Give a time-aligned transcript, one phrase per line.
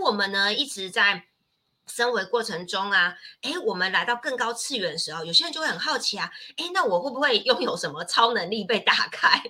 [0.00, 1.24] 我们呢一直在。
[1.86, 9.40] 升维过程中啊，哎，我们来到更高次元的时候，有些人就会很好奇啊，哎，那我会不会拥有什么超能力被打开？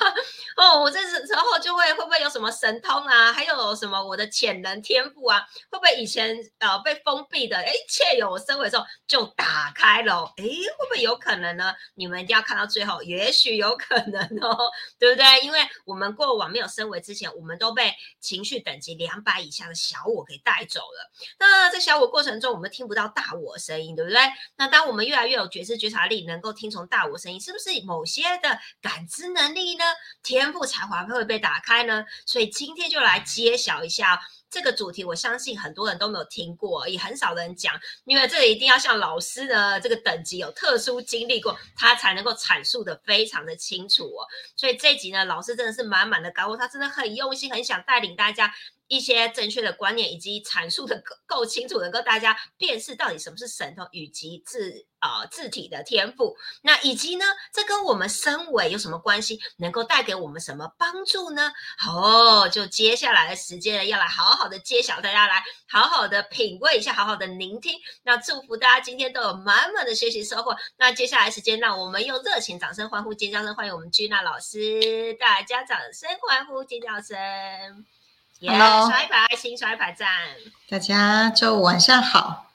[0.56, 3.32] 哦，我这时候就会会不会有什么神通啊？
[3.32, 5.40] 还有什么我的潜能天赋啊？
[5.70, 10.32] 会不会以前呃被封闭的，哎，一切有我升维之后就打开了？
[10.36, 11.74] 哎，会不会有可能呢？
[11.94, 15.40] 你们一定要看到最后，也许有可能哦，对不对？
[15.40, 21.10] 因为我们过往没有升维之前，我们都被情绪等级两百以下的小我给带走了。
[21.38, 21.85] 那这。
[21.86, 24.18] 小我过程中，我们听不到大我声音，对不对？
[24.56, 29.84] 那当我们越来越有觉知觉察力，能够听从大我声音，是不是某些的感知能力呢？
[30.24, 32.04] 天赋才华会被打开呢？
[32.26, 34.20] 所以今天就来揭晓一下
[34.50, 35.04] 这个主题。
[35.04, 44.26] 我相信很多人都没有听过，也很少人讲，因为这个一定要像老师的这个等级有特殊经历过，他才能够阐述的非常的清楚哦。
[44.56, 48.52] 所以这集呢，老师真的是满满的干货，他真的很用心，很想带领大家。
[48.88, 56.36] 一些正确的观念以及阐述的够够清楚，能够大家辨识到底什么是神通以及字啊字体的天赋。
[56.62, 59.38] 那以及呢，这跟我们身为有什么关系？
[59.58, 61.52] 能够带给我们什么帮助呢？
[61.88, 67.78] 哦，就接下来的时间呢，要来好好的揭晓，大家来好好的品味一下，好好的聆听。
[68.04, 70.56] 那祝福大家今天都有满满的学习收获。
[70.76, 77.16] 那接下来时间，让我们用热情掌声欢呼尖叫声欢迎我们君娜老师，大家掌声欢呼尖叫声
[78.40, 78.48] 声。
[78.48, 80.08] Hello，刷一排爱心，刷一排赞。
[80.68, 82.52] 大家周五晚上好，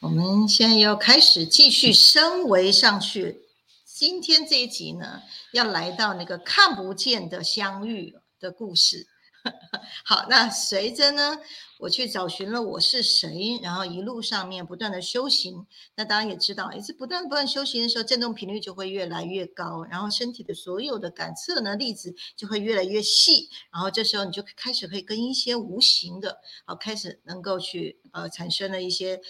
[0.00, 3.42] 我们现在要开始继续升维上去。
[3.84, 9.06] 今天这一集呢，要来到那个看不见的相遇的故事。
[10.04, 11.38] 好，那随着呢，
[11.78, 15.66] 我去找寻了我是谁，然后一路上面不断的修行。
[15.94, 29.20] 那当然也知道，一直不断不断修行的时候，振动频率就会越来越高，然后身体的所有的感测呢粒子就会越来越细，然后这时候你就开始可以跟一些无形的，好开始能够去呃产生了一些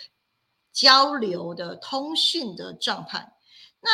[0.72, 3.33] 交流的通讯的状态。
[3.81, 3.91] 那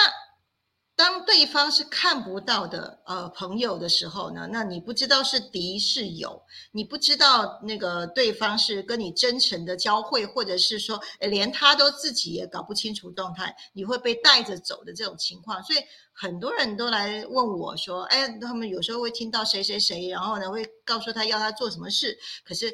[1.02, 6.40] 当对方是看不到的呃朋友的时候呢，那你不知道是敌是友，
[6.70, 15.60] 你不知道那个对方是跟你真诚的交汇，或者是说连他都自己也搞不清楚动态，你会被带着走的这种情况。
[15.64, 15.80] 所以
[16.12, 22.72] 很多人都来问我说，哎，他们有时候会听到谁谁谁，然后呢会告诉他要他做什么事，可是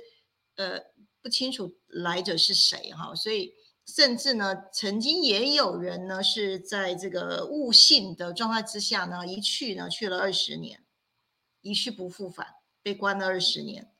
[0.56, 0.78] 呃
[1.22, 3.50] 不清楚来者是谁哈，所以。
[3.96, 10.84] 甚至呢，曾经也有人呢是在这个悟性的状态之下呢，一去呢去了二十年，
[11.62, 12.46] 一去不复返，
[12.82, 13.90] 被关了二十年，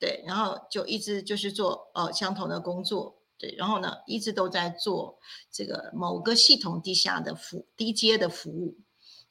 [0.00, 5.20] 对，然后就一直就是做呃相同的工作，对，然后呢一直都在做
[5.50, 8.76] 这个某个系统地下的服低阶的服务，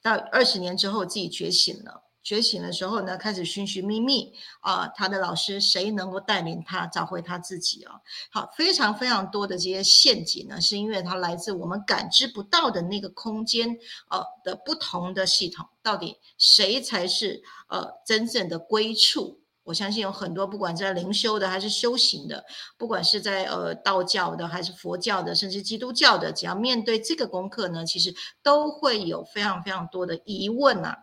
[0.00, 2.04] 到二十年之后自己觉醒了。
[2.26, 7.94] 觉醒的时候呢，开始寻寻觅觅啊，他的老师谁能够带领他找回他自己啊？
[8.32, 13.78] 好，非常非常多的这些陷阱呢，是因为它来自我们感知不到的那个空间
[14.10, 15.64] 呃的不同的系统。
[15.84, 19.38] 到底谁才是呃真正的归处？
[19.62, 22.44] 我相信有很多，不管在灵修的还是修行的，
[22.76, 28.12] 不管是在呃道教的还是佛教的，甚至基督教的，只要面对这个功课呢，其实
[28.42, 30.96] 都会有非常非常多的疑问呐。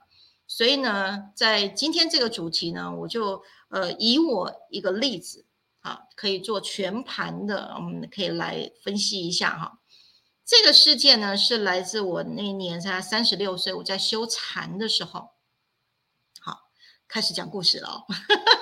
[0.55, 5.47] 所以呢，在今天这个主题呢，我就呃以我一个例子，
[5.79, 9.79] 啊，可以做全盘的，我们可以来分析一下哈。
[10.45, 15.31] 这个事件呢，是来自我那年才三十六岁，我在修禅的时候。
[16.39, 16.69] 好，
[17.07, 18.05] 开始讲故事了哦。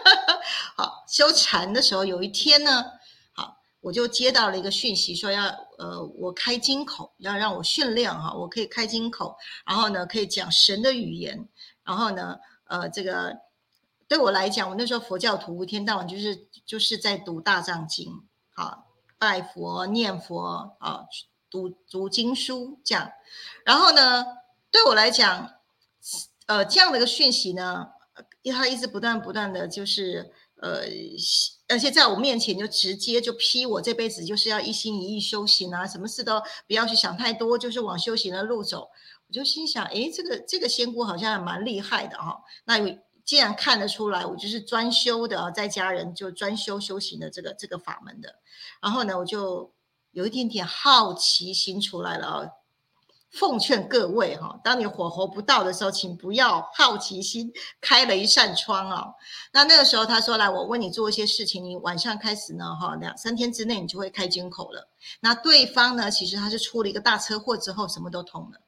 [0.77, 2.85] 好，修禅的时候，有一天呢，
[3.33, 5.43] 好，我就接到了一个讯息，说要
[5.77, 9.35] 呃我开金口，要让我训练哈，我可以开金口，
[9.65, 11.49] 然后呢可以讲神的语言。
[11.83, 13.37] 然后呢，呃，这个
[14.07, 18.85] 对我来讲，我那时候佛教徒，一天到晚就是就是在读大藏经，好，
[19.17, 21.05] 拜佛念佛啊，
[21.49, 23.11] 读读经书这样。
[23.65, 24.25] 然后呢，
[24.69, 25.55] 对我来讲，
[26.45, 27.87] 呃，这样的一个讯息呢，
[28.41, 30.31] 因为他一直不断不断的就是
[30.61, 30.81] 呃，
[31.67, 38.89] 而且在我面前就直接就批我这辈子就是要一心一意修行啊，什么事都不要去想太多，就是往修行的路走。
[39.31, 42.37] 我就心想，哎，这个这个仙姑好像蛮厉害的哈。
[42.65, 42.77] 那
[43.23, 48.35] 既然看得出来，我就是专修的啊，在家人就专修修行的这个这个法门的。
[48.81, 49.73] 然后呢，我就
[50.11, 52.49] 有一点点好奇心出来了啊。
[53.31, 57.49] 奉劝各位哈，当你火候不到的时候，请不要好奇心
[57.79, 59.13] 开了一扇窗哦。
[59.53, 64.89] 那那个时候他说来，我问你做一些事情，你晚上开始呢哈，两三天之内你就会开金口了。
[65.21, 68.59] 那对方呢，其实他是出了一个大车祸之后，什么都通了。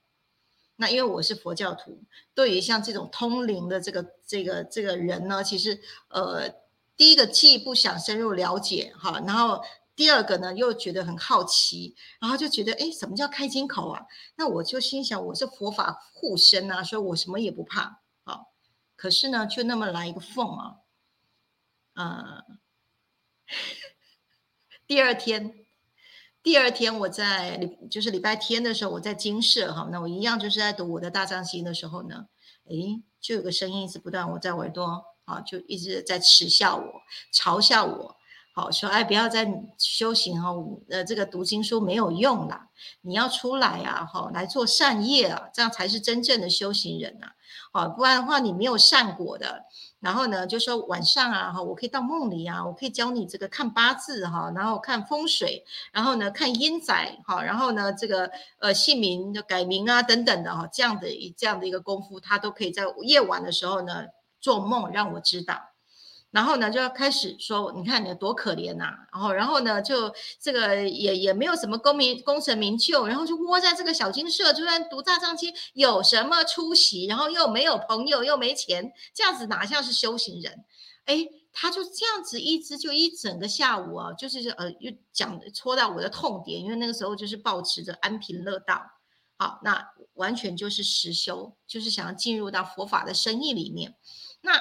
[0.75, 2.03] 那因为我是佛教徒，
[2.33, 5.79] 对于像这种通灵的这个这个这个人呢，其实
[6.09, 6.49] 呃，
[6.97, 9.63] 第一个既不想深入了解哈，然后
[9.95, 14.01] 第二个呢又觉得很好奇，然后就觉得哎，什么叫开金口啊？
[14.35, 18.41] 那我就心想，我是佛法护身啊，所以我什么也不怕啊。
[18.95, 20.77] 可是呢，就那么来一个缝啊，
[21.93, 22.43] 呃，
[24.87, 25.62] 第二天。
[26.43, 32.25] 第二天我在礼就是礼拜天的时候，我在金舍哈，那我一样就是在读我的大藏经的时候呢，
[32.69, 36.83] 诶，就有个声音一直不断我在耳朵啊，就一直在耻笑我、
[37.33, 38.17] 嘲笑我，
[38.53, 39.47] 好说哎，不要再
[39.77, 40.49] 修行哈，
[40.89, 42.67] 呃，这个读经书没有用啦，
[42.99, 47.27] 你要出来啊，哈，来做善业啊，这样才是真正的修行人呐，
[47.71, 49.63] 啊，不然的话你没有善果的。
[50.03, 55.63] 然后呢，就说晚上啊，哈，我可以到梦里啊，我可以教你这个看八字哈，然后看风水，
[55.93, 58.29] 然后呢看阴宅哈，然后呢这个
[58.59, 64.07] 呃姓名的改名啊等等的哈，这样的一这样的一个功夫，他都可以在夜晚的时候呢
[64.41, 65.72] 做梦让我知道。
[66.33, 68.85] 然后呢，就要开始说，你看你多可怜呐！
[69.11, 77.05] 然后，然后呢，就这个也也没有什么功名功成名就，然后就窝在这个小金舍，就算读大藏经有什么出息？
[77.05, 80.65] 然后又没有朋友，又没钱，这样子哪像是修行人？
[81.05, 88.81] 哎，他就这样子一直就一整个下午啊，就是呃，又讲戳到我的痛点，因为那个时候就是保持着安贫乐道，
[89.37, 93.93] 好，那完全就是实修，就是想要进入到佛法的生意里面，
[94.41, 94.59] 那。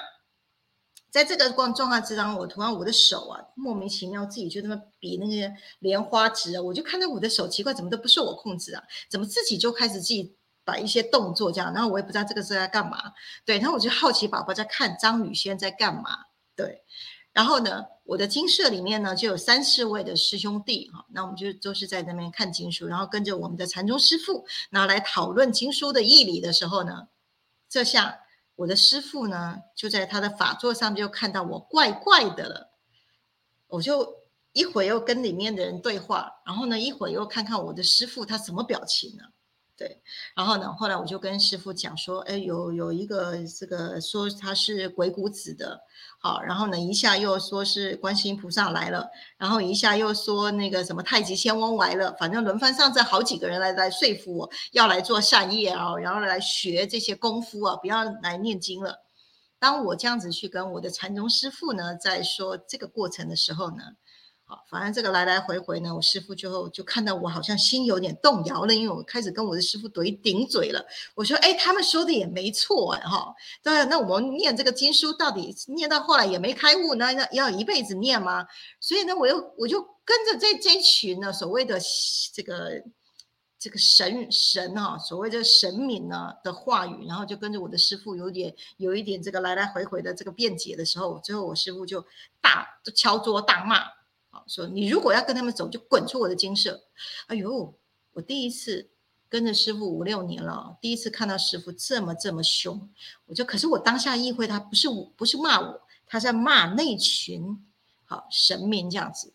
[1.13, 8.83] 在这个状状况之中，我突然我的手啊，莫名其妙自己就那么比那个莲花指啊，我就看到我的手奇怪，怎么都不受我控制啊？
[9.11, 11.71] 怎么自己就开始自己摆一些动作这样？
[11.75, 13.13] 然后我也不知道这个是在干嘛。
[13.45, 16.21] 对，然后我就好奇宝宝在看张宇轩在干嘛。
[16.57, 16.83] 对，
[17.35, 27.09] 然后呢，我的经社里面呢就有三四位的师兄弟哈，那我们就都是在那边看经书，然后跟着我们的禅宗师傅，然后来讨论经书的义理的时候呢，
[27.69, 28.21] 这下。
[28.55, 32.71] 我的师傅呢，就在他的法座上就看到我怪怪的了，
[33.69, 34.15] 我就
[34.53, 39.25] 一会又跟里面的人对话，然后呢一会又看看我的师傅他什么表情呢？
[39.77, 40.03] 对，
[40.37, 45.81] 然后呢后来我就跟师傅讲说，哎，有有一个这个说他是鬼谷子的。
[46.21, 59.03] 好，然后呢，一下又说是观世音菩萨来了，然后一下又说那个什么太极仙翁来了，反正轮番上阵好几个人来来说服我要来做善业啊，然后来学这些功夫啊，不要来念经了。
[59.59, 63.83] 当我这样子去跟我的禅宗师傅呢在说这个过程的时候呢。
[64.69, 70.85] 反正这个来来回回呢，我师傅就就看到我好像心有点动摇了，因为我开始跟我的师傅怼顶嘴了。
[71.15, 78.47] 我说：“哎，他们说的也没错哎，哈，对，那我们念这个经书到底念到后来也没开悟，那那要一辈子念吗？
[78.81, 81.81] 所以呢，我又我就跟着这这群呢所谓的
[82.35, 82.83] 这个
[83.59, 92.05] 这个神神啊，所谓的神明呢的话语，然后就跟着我的师傅有点有一点这个来来回回的这个辩解的时候，最后我师傅就
[92.41, 93.85] 大就敲桌大骂。”
[94.47, 96.83] 说你如果要跟他们走，就滚出我的金舍。
[97.27, 97.75] 哎呦，
[98.13, 98.91] 我第一次
[99.29, 102.91] 跟着师傅五六年了，第一次看到师傅这么这么凶，
[103.27, 107.65] 我就可是我当下意会他不是我不是骂我，他在骂那群
[108.05, 109.33] 好神明这样子。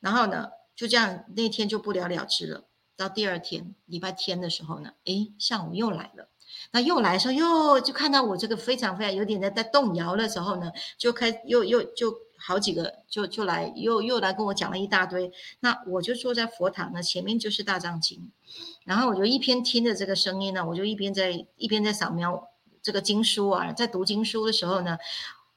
[0.00, 2.64] 然后呢，就这样那天就不了了之了。
[2.96, 6.28] 到第二天礼拜天的时候呢，哎，上午又来了。
[6.70, 12.25] 那又来的时候，又就看到我这个非常非常有点在在动摇的时候呢，就开又又就。
[12.38, 15.30] 好几个就就来又又来跟我讲了一大堆，
[15.60, 18.30] 那我就坐在佛堂呢，前面就是大藏经，
[18.84, 22.48] 然后我就一边听着这个声音呢，我就一边在一边在扫描
[22.82, 24.98] 这个经书啊，在读经书的时候呢，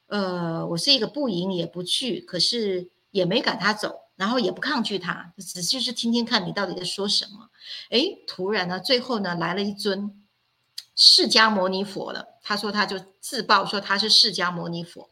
[0.08, 7.50] 呃，我是一个不迎也不拒，可是也没赶他走，然后也不抗拒他，只就是听听看你到底在说什么。
[7.90, 10.24] 哎，突然呢，最后呢来了一尊
[10.96, 15.08] 释迦牟尼佛了，他说他就自报说他是释迦牟尼佛。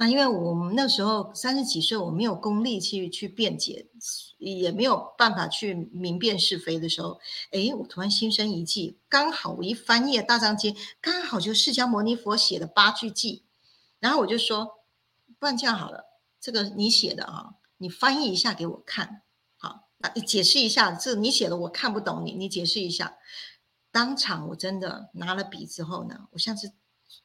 [0.00, 3.86] 那因为我们那时候三十几岁，我没有功力去去辩解，
[4.38, 13.42] 也没有办法去明辨是非的时候，哎，我突然心生一计，刚好我一翻页大章经，刚好就释迦牟尼佛写的八句偈，
[13.98, 14.78] 然后我就说，
[15.38, 16.06] 不然这样好了，
[16.40, 19.20] 这个你写的啊，你翻译一下给我看，
[19.58, 23.18] 好，那你解释一下，这你写的我看不懂，你你解释一下。
[23.92, 26.72] 当场我真的拿了笔之后呢，我像是。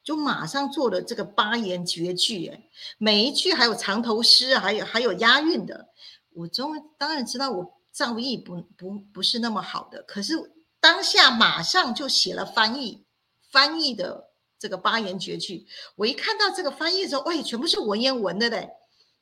[0.04, 5.89] 就马上做了这个八言绝句，哎，每一句还有藏头诗，还有还有押韵的。
[6.34, 10.34] 我终当然知道我造诣不不不是那么好的，可是
[10.80, 13.04] 当下马上就写了翻译
[13.51, 15.65] 翻译的这个八言绝句。
[15.96, 18.70] 我一看到这个翻译的时候，喂，全部是文言文的嘞，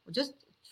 [0.05, 0.21] 我就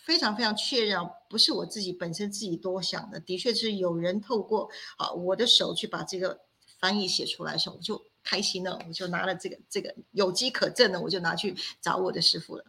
[0.04, 4.68] 非常非常确认啊，不是我自己本身自己多想的，的确是有人透过
[4.98, 6.40] 啊我的手去把这个
[6.78, 8.11] 翻译写出来的时候，我就。
[8.22, 12.64] 开心了，我就拿了这个这个有机可证的，我就拿去找我的师傅了。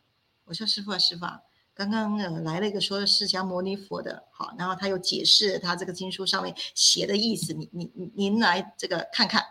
[0.45, 1.39] 我说师傅啊，师傅啊，
[1.74, 9.45] 刚刚呃来了一个说释迦牟尼佛的，好，然后他又解释他这个经书上面写的意思，你你您来这个看看。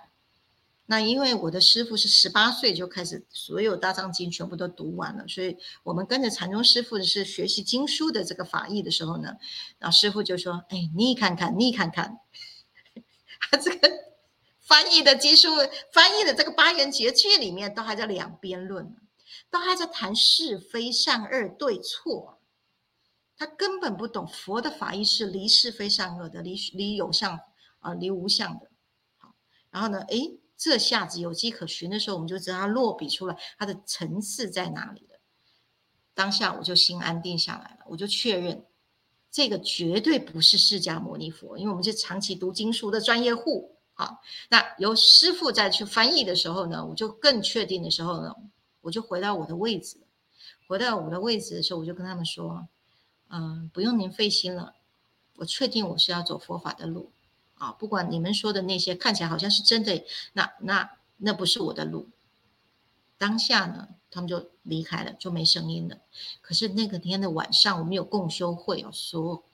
[0.87, 9.37] 那因为我的师傅是十八岁就开始所有大藏经全部都读完了，所以我们跟着禅宗师傅是学习经书的这个法义的时候呢，
[9.79, 12.19] 然后师傅就说：“哎，你看看，你看看，
[13.51, 13.89] 他这个
[14.73, 15.49] 翻译的经书，
[15.93, 18.97] 翻译的这个八言绝句里面都还在两边论，
[19.51, 22.41] 都还在谈是非善恶对错，
[23.37, 27.39] 他根本不懂佛的法义是离是非善恶的，离离有相
[27.81, 28.71] 啊，离无相的。
[29.19, 29.35] 好，
[29.71, 30.17] 然后呢，哎。”
[30.55, 35.19] 这下子有迹可循的时候，我们就知道他落笔出来，他的层次在哪里了。
[36.15, 38.65] 当下我就心安定下来了，我就确认
[39.29, 43.77] 这个绝对不是释迦牟尼佛，因为我们是长期读经书的专业户。
[43.95, 48.35] 好，那由师傅再去翻译的时候呢，我就更确定的时候呢，
[48.81, 49.99] 我就回到我的位置。
[50.67, 52.67] 回到我的位置的时候，我就跟他们说
[53.29, 54.75] ：“嗯，不用您费心了，
[55.37, 57.13] 我确定我是要走佛法的路。”
[57.59, 62.09] 啊，不管你们说的那些看起来好像是真的，那那那不是我的路。
[63.19, 65.99] 当下呢，他们就离开了，就没声音了。
[66.41, 69.45] 可是那个天的晚上，我们有共修会哦，所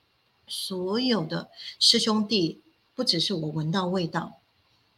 [0.47, 2.62] 所有的师兄弟，
[2.99, 4.40] 不只是我闻到味道。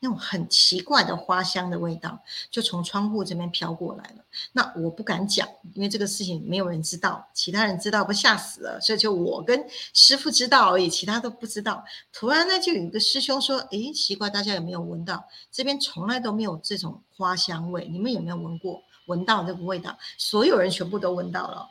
[0.03, 2.19] 那种很奇怪的花香的味道，
[2.51, 4.25] 就从窗户这边飘过来了。
[4.53, 8.81] 那我不敢讲，因为这个事情没有人知道，其他人知道不吓死了。
[8.81, 11.85] 所以就我跟师傅知道而已，其他都不知道。
[12.15, 15.23] 突然呢，就有一个师兄说：“诶，奇怪，大家有没有闻到？
[15.53, 18.83] 这边从来都没有这种花香味，你们有没有闻过？
[19.05, 19.99] 闻到这个味道？
[20.17, 21.69] 所有人全部都闻到了。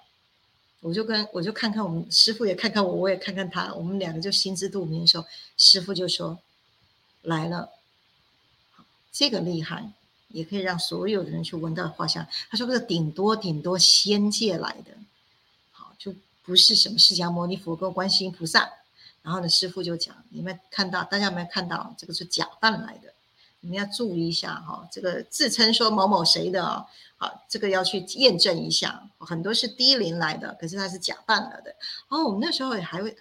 [0.81, 5.25] 我就跟我就看看我们师傅也看看我，我也看看他，我们两个就心知肚明的时候，
[5.57, 6.39] 师傅就说
[7.21, 7.69] 来了。”
[9.11, 9.91] 这个厉害，
[10.29, 12.25] 也可以让所有的人去闻到花香。
[12.49, 14.91] 他说：“这顶多顶多仙界来的，
[15.71, 18.69] 好，就不是什么释迦牟尼佛跟观世音菩萨。”
[19.21, 21.93] 然后呢，师傅就讲：“你们看到，大家有没有看到？
[21.97, 23.13] 这个是假扮来的，
[23.61, 24.87] 你们要注意一下哈。
[24.91, 26.85] 这个自称说某某谁的啊，
[27.17, 29.01] 好，这个要去验证一下。
[29.19, 31.75] 很多是低龄来的，可是他是假扮了的。
[32.07, 33.15] 哦，我们那时候也还会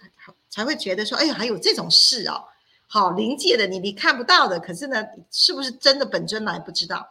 [0.49, 2.43] 才会觉得说，哎呀，还有这种事哦。”
[2.91, 7.07] 好临界的你，你看不到的，可是呢，是不是真的本尊来不知道。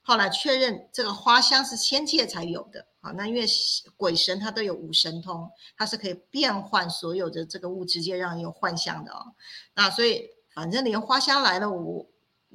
[0.00, 2.86] 后来确认这个花香是仙界才有的。
[3.02, 3.44] 好，那因为
[3.98, 9.34] 鬼神他都有五神通，他是可以变换所有的这个物质界，让你有幻象的哦。
[9.74, 12.06] 那所以反正连花香来了，我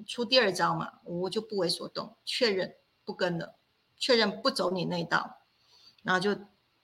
[0.06, 3.56] 出第二招嘛，我就不为所动，确认不跟了，
[3.98, 5.39] 确认不走你那道，
[6.04, 6.39] 然后就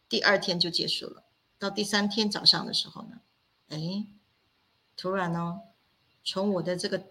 [0.09, 1.23] 第二天就结束了。
[1.59, 3.21] 到第三天早上的时候呢，
[3.69, 4.05] 哎。
[4.95, 5.59] 突然呢，
[6.23, 7.03] 从我的这个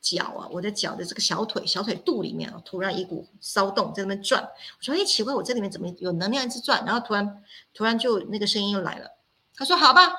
[0.00, 4.42] 脚啊，我的脚的这个小腿、小腿肚里面啊，突然一股骚动在那边转。
[4.42, 7.44] 我说：“哎，奇怪，我这里面怎么有能量一直转？”然后突然，
[7.74, 9.10] 突然就那个声音又来了。
[9.54, 10.10] 他说：“好吧，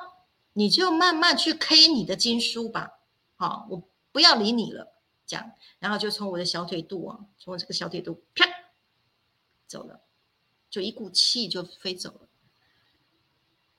[0.54, 3.00] 你就慢慢去 K 你的经书吧。
[3.36, 4.94] 好，我不要理你了。”
[5.32, 8.46] 这样，然后就从我的小腿肚啊，从我这个小腿肚啪
[9.66, 10.02] 走了，
[10.70, 12.28] 就一股气就飞走了。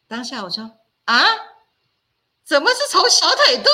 [0.07, 1.23] 当下我说：“啊！”
[2.43, 3.71] 怎么是从小腿肚？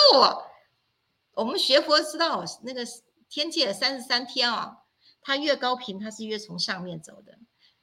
[1.35, 2.85] 我们学佛知道，那个
[3.29, 4.83] 天界三十三天啊，
[5.21, 7.39] 它越高频，它是越从上面走的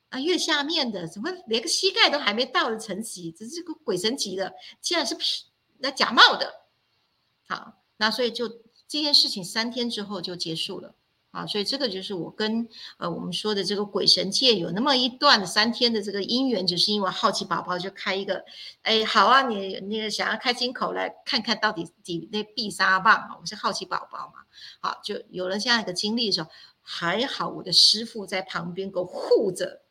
[0.09, 5.15] 啊，越下面的怎么连个膝盖都还没到的层级，这是个鬼神级的，竟然是
[5.77, 6.53] 那假冒的。
[7.47, 10.95] 好，那所以就这件事情三天之后就结束了。
[11.31, 12.65] 啊，所以这个就是我跟
[12.97, 18.45] 呃我们说的这个鬼神界有那么一段三天的这个姻缘，只是因为好奇宝宝就开一个，
[18.83, 24.45] 哎，好啊，你那个想要开金口来看看到底底那必杀棒啊，我是好奇宝宝嘛，
[24.79, 26.49] 好，就有了这样一个经历的时候，
[26.81, 29.81] 还好我的师傅在旁边给我护着，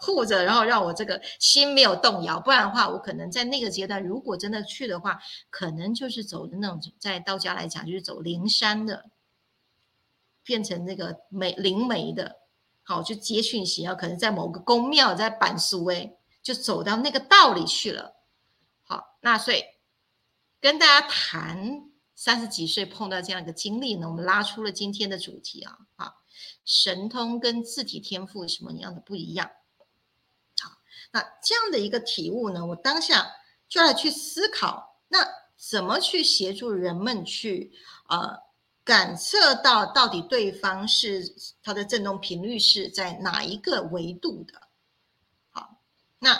[0.00, 9.10] 护着，然后让我这个心没有动摇，不然的话，我可能在那个阶段如果真的去的话，可能就是走的那种，在道家来讲就是走灵山的。
[10.42, 12.38] 变成那个美灵媒的，
[12.82, 18.16] 好就接讯息啊，可能在某个宫庙在板书哎，就走到那个道里去了。
[18.82, 19.62] 好，那所以
[20.58, 21.84] 跟大家谈
[22.16, 26.19] 三十几岁碰到这样一个经历呢，我们拉出了今天的主题啊，好，
[26.70, 29.50] 神通跟自体天赋什么样的不一样？
[30.60, 30.70] 好，
[31.10, 33.26] 那这样的一个体悟呢，我当下
[33.68, 37.72] 就来去思考，那怎么去协助人们去
[38.08, 38.48] 呃。
[38.82, 44.62] 感测到到底对方是他的振动频率是在哪一个维度的？
[45.50, 45.76] 好，
[46.18, 46.36] 那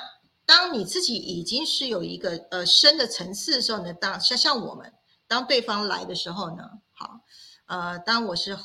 [0.47, 4.93] 当你自己已经是有一个呃深的层次的时候呢，当像像我们
[5.29, 7.21] 当对方来的时候呢，好，
[7.67, 8.59] 呃，当我是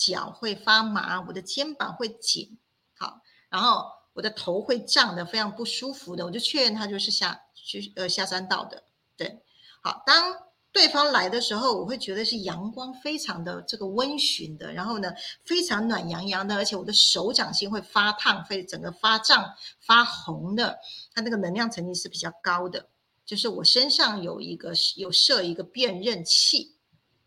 [0.00, 2.58] 脚会发麻，我的肩膀会紧，
[2.96, 8.82] 好，然后我的头会胀的，非常不舒服的，我就确认他就是下去呃下山道的。
[9.14, 9.42] 对，
[9.82, 10.34] 好，当
[10.72, 15.12] 对方来的时候，我会觉得是阳光非常的这个温煦的，然后呢
[15.44, 20.78] 非常暖洋洋的，而且我的手掌心会发烫，会整个发胀发红的，
[21.12, 22.88] 它那个能量层级是比较高的。
[23.26, 26.74] 就是我身上有一个有设一个辨认器，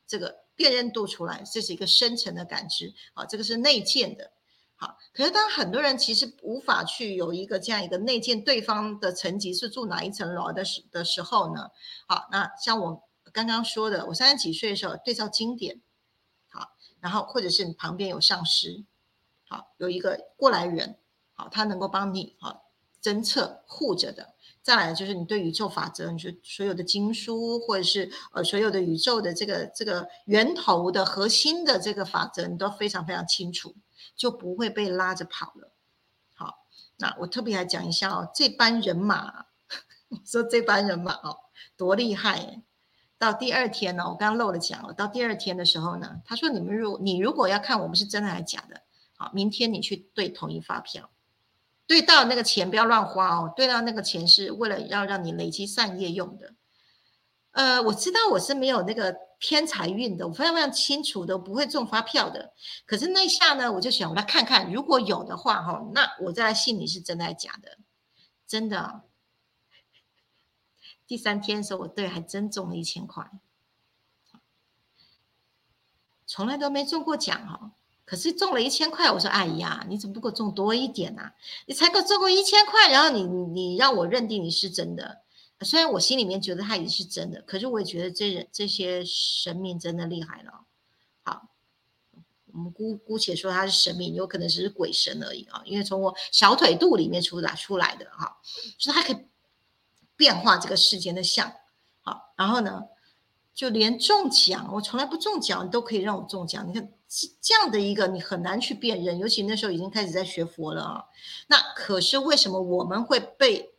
[0.05, 4.31] 这个辨认度出来，这是一个深层的感知啊，这个是内建的。
[4.75, 11.69] 好，可是当很多人其实无法去有一个这样一个内建对方的层级是住哪一层楼的时的时候呢？
[12.07, 15.79] 好，那像我刚刚说的，我三十几岁的时候对照经典，
[16.49, 18.83] 好，然后或者是你旁边有上师，
[19.47, 20.97] 好，有一个过来人，
[21.33, 22.69] 好，他能够帮你好
[23.01, 24.32] 侦测护着的。
[24.63, 33.75] 再来就是你对宇宙法则，你说所有的经书或者是呃所有的宇宙的这个这个源头的核心的这个法则，你都非常非常清楚，
[34.15, 35.73] 就不会被拉着跑了。
[36.33, 36.65] 好，
[36.97, 39.47] 那我特别来讲一下哦，这班人马，
[40.25, 41.37] 说这班人马哦
[41.75, 42.63] 多厉害！
[43.17, 48.81] 到第二天呢，我刚刚漏了讲了，到第二天的时候呢，他说你们如你如果要看我们是真的还是假的，
[49.17, 51.09] 好，明天你去对统一发票。
[51.85, 56.53] 对到那个钱不要乱花哦，对到那个钱是为了要让你累积善业用的。
[57.51, 62.53] 呃，我知道我是没有那个偏财运的，我非常非常清楚的，不会中发票的。
[62.85, 67.77] 可是那一下呢，我就想我来看看，如果有的话哈，那我再来信你是真的还是假的？
[68.47, 69.01] 真的。
[71.05, 73.29] 第三天的时候，我对还真中了一千块，
[76.25, 77.73] 从来都没中过奖哈。
[78.05, 81.31] 可是中了一千块，我说哎呀，你怎么不给我中多一点呢？
[81.65, 85.21] 你才给我中过一千块，然后你你让我认定你是真的，
[85.61, 90.65] 虽然我心里面觉得他也是真的，可是我也觉得这人这些神明真的厉害了。
[91.23, 91.47] 好，
[92.51, 98.37] 我们姑姑且说他是神明，有可能只是鬼神而已啊，因为从我小腿肚里面出来出来的哈，
[98.77, 99.25] 就是他可以
[100.17, 101.51] 变化这个世间的相。
[102.01, 102.83] 好，然后呢，
[103.55, 106.91] 就连中奖，我从来不中奖，你都可以让我中奖，你看。
[107.39, 111.05] 这样的一个你很难去辨认，尤其那时候已经开始在学佛了啊。
[111.47, 113.75] 那可是为什么我们会被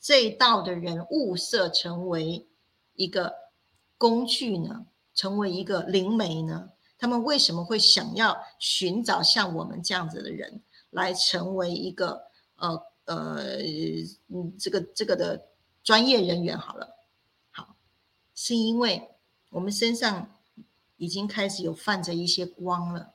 [0.00, 2.46] 这一道的人物色成为
[2.94, 3.34] 一个
[3.98, 4.86] 工具呢？
[5.12, 6.70] 成为一个灵媒呢？
[6.98, 12.22] 他们为什么会想要寻找像我们这样子的人来成为一个
[12.56, 13.42] 呃呃
[14.28, 15.48] 嗯这个这个的
[15.82, 16.56] 专业人员？
[16.56, 16.96] 好了，
[17.50, 17.74] 好，
[18.36, 19.10] 是因为
[19.50, 20.28] 我们身上。
[21.02, 23.14] 已经开始有泛着一些光了，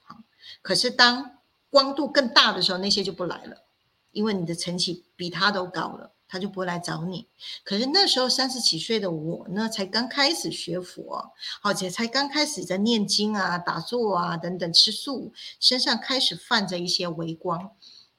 [0.00, 0.16] 好，
[0.60, 1.38] 可是当
[1.70, 3.62] 光度更大的时候，那些就不来了，
[4.10, 7.28] 因为你的层级比他都高了，他就不会来找你。
[7.62, 17.70] 可是那时候三十几岁的我呢，才刚开始学佛，而且才刚开始在念经啊、打坐啊等等吃素，身上开始泛着一些微光，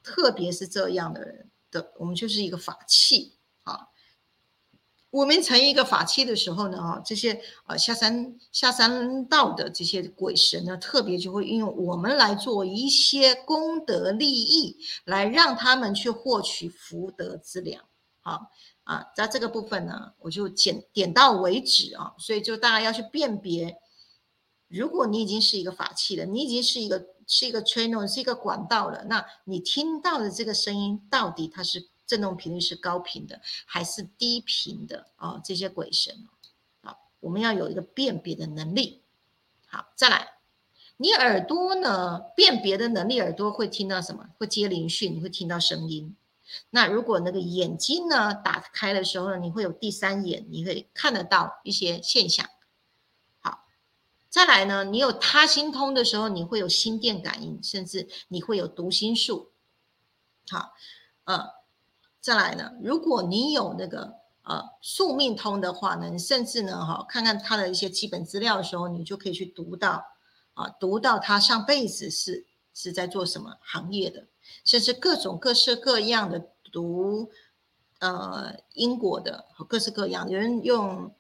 [0.01, 3.34] 特别是这样的人的，我们就是一个法器。
[5.12, 17.84] 我们成一个法器的时候呢，哈，这些呃下山下山道的这些鬼神呢，特别就会运用我们来做一些功德利益，来让他们去获取福德资粮。
[18.21, 18.52] 好
[18.84, 22.13] 啊，在这个部分呢，我就简点到为止啊。
[22.17, 23.78] 所以就大家要去辨别，
[24.69, 31.89] 如果你已经是一个法器了，你已经是一个是一个 channel，是一个管道了，那你听到的这个声音到底它是？
[32.12, 35.39] 振动频率是高频的还是低频的啊？
[35.41, 36.28] 这些鬼神
[36.82, 39.02] 啊，我们要有一个辨别的能力。
[39.65, 40.28] 好，再来，
[40.97, 42.19] 你耳朵呢？
[42.36, 44.28] 辨别的能力，耳朵会听到什么？
[44.38, 46.17] 会接灵讯，你会听到声音。
[46.71, 52.45] 那如果那个眼睛呢打开的时候呢，你会有第三眼，你会看得到一些现象。
[53.39, 53.63] 好，
[54.28, 59.54] 再来呢，你有他心通的时候，你会有心电感应，甚至你会有读心术。
[60.50, 60.74] 好，
[61.24, 61.61] 嗯。
[62.21, 70.05] 再来呢，如果你有那个呃宿命通的话呢，你甚至呢哈，看看他的一些基本资料的时候，你就可以去读到
[70.53, 74.27] 啊，读到他上辈子是是在做什么行业的，
[74.63, 76.39] 甚至各种各式各样的
[76.71, 77.27] 读
[77.99, 81.12] 呃因果的，各式各样，有人用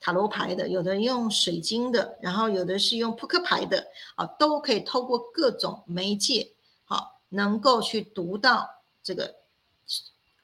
[0.00, 6.50] 塔罗牌的，有的人用水晶的，然后有的是用扑克牌的啊，都可以透过各种媒介
[6.84, 8.68] 好，能够去读到
[9.04, 9.36] 这个。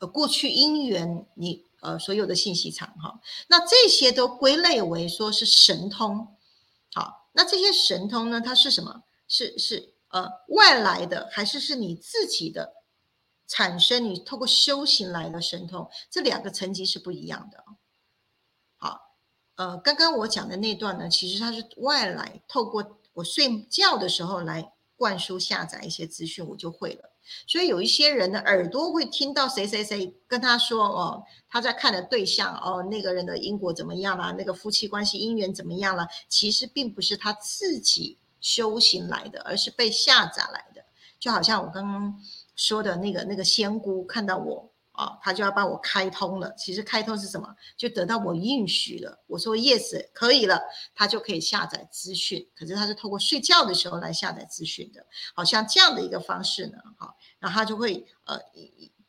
[0.07, 6.37] 过去因缘，你呃所有的信息场哈，那这些都归类为说是神通，
[6.95, 9.03] 好，那这些神通呢，它是什么？
[9.27, 12.75] 是是呃外来的，还是是你自己的
[13.47, 14.05] 产生？
[14.05, 17.65] 你透过修行来的神通，这两个层级是不一样的。
[18.77, 19.01] 好，
[19.57, 27.14] 呃，刚刚我讲的那段呢，其实它是外来，透过我睡觉的时候来灌输下载一些资讯，我就会了。
[27.47, 34.35] 所以有一些人的耳朵会听到谁谁谁跟他说哦，他在看的对象哦，那个人的因果怎么样了？
[34.39, 36.07] 那个夫妻关系姻缘怎么样了？
[36.29, 40.85] 其实并不是他自己修行来的，而是被下载来的。
[41.19, 42.21] 就好像我刚刚
[42.57, 44.71] 说的那个那个仙姑看到我。
[44.95, 46.55] 啊，他就要帮我开通了。
[46.57, 47.55] 其实开通是什么？
[47.77, 49.19] 就得到我允许了。
[49.27, 50.63] 我说 yes 可以了，
[50.95, 52.49] 他就可以下载资讯。
[52.55, 55.05] 可是他是透过睡觉的时候来下载资讯的，
[55.35, 56.79] 好像这样的一个方式呢。
[56.97, 58.39] 好，然后他就会呃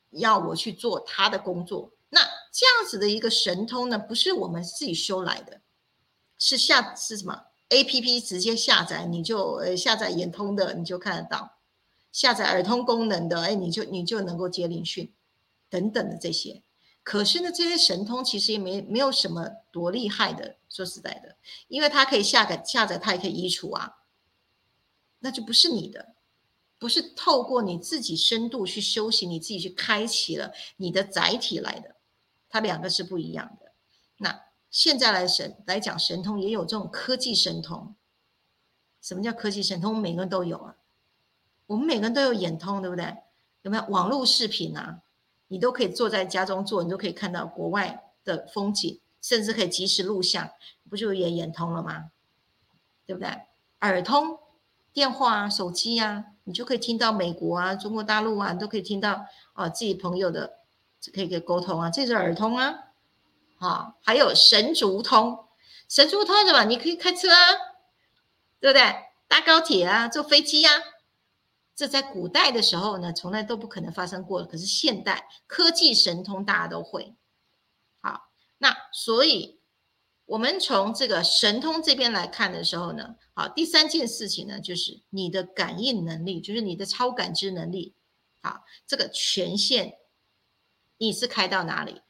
[0.09, 1.91] 要我去做他的工作。
[2.09, 2.21] 那
[2.51, 5.61] 这样子的一个神通呢，不是我们自己修来的，
[6.39, 11.59] 是下是什么？A P P 直接下载，你就呃下载眼通的，你就看得到；
[12.11, 15.13] 下载耳通功能的，哎，你就你就能够接灵讯。
[15.69, 16.63] 等等的这些，
[17.03, 20.57] 可是呢，这些神通其实也没没有什么多厉害的。
[20.69, 23.97] 说实在的，因为它可以下载下载，它也可以移除啊，
[25.19, 26.15] 那就不是你的，
[26.77, 31.95] 不是透过你自己深度去修行，你自己去开启了你的载体来的，
[32.49, 33.71] 它两个是不一样的。
[34.17, 37.95] 那现在来神来讲神通，也有这种科技神通。
[39.01, 39.97] 什么叫科技神通？
[39.97, 40.75] 每个人都有啊，
[41.67, 43.15] 我们每个人都有眼通，对不对？
[43.61, 45.01] 有没有网络视频啊？
[45.47, 50.49] 你都可以坐在家中做，你都可以看到国外的风景，甚至可以及时录像，
[50.89, 52.11] 不就也眼通了吗？
[53.05, 53.29] 对不对？
[53.81, 54.39] 耳通，
[54.91, 60.59] 电话啊、手机啊，你就可以听到美国啊、中国大陆啊，都可以听到啊自己朋友的，
[61.13, 62.73] 可以给沟通啊，这是耳通啊。
[63.57, 65.45] 好，还有神足通，
[65.87, 66.63] 神足通什么？
[66.65, 67.37] 你可以开车啊，
[68.59, 68.83] 对不对？
[69.27, 70.69] 搭高铁啊，坐飞机呀。
[71.75, 74.45] 这在古代的时候呢，从来都不可能发生过。
[74.45, 77.15] 可是现代科技神通，大家都会。
[77.99, 79.59] 好，那所以
[80.25, 87.93] 我们从这个神通这边来看的时候呢，好，第三件事情呢，就是你的感应能力，就是你的超感知能力。
[88.41, 89.97] 好，这个权限
[90.97, 92.01] 你是开到哪里？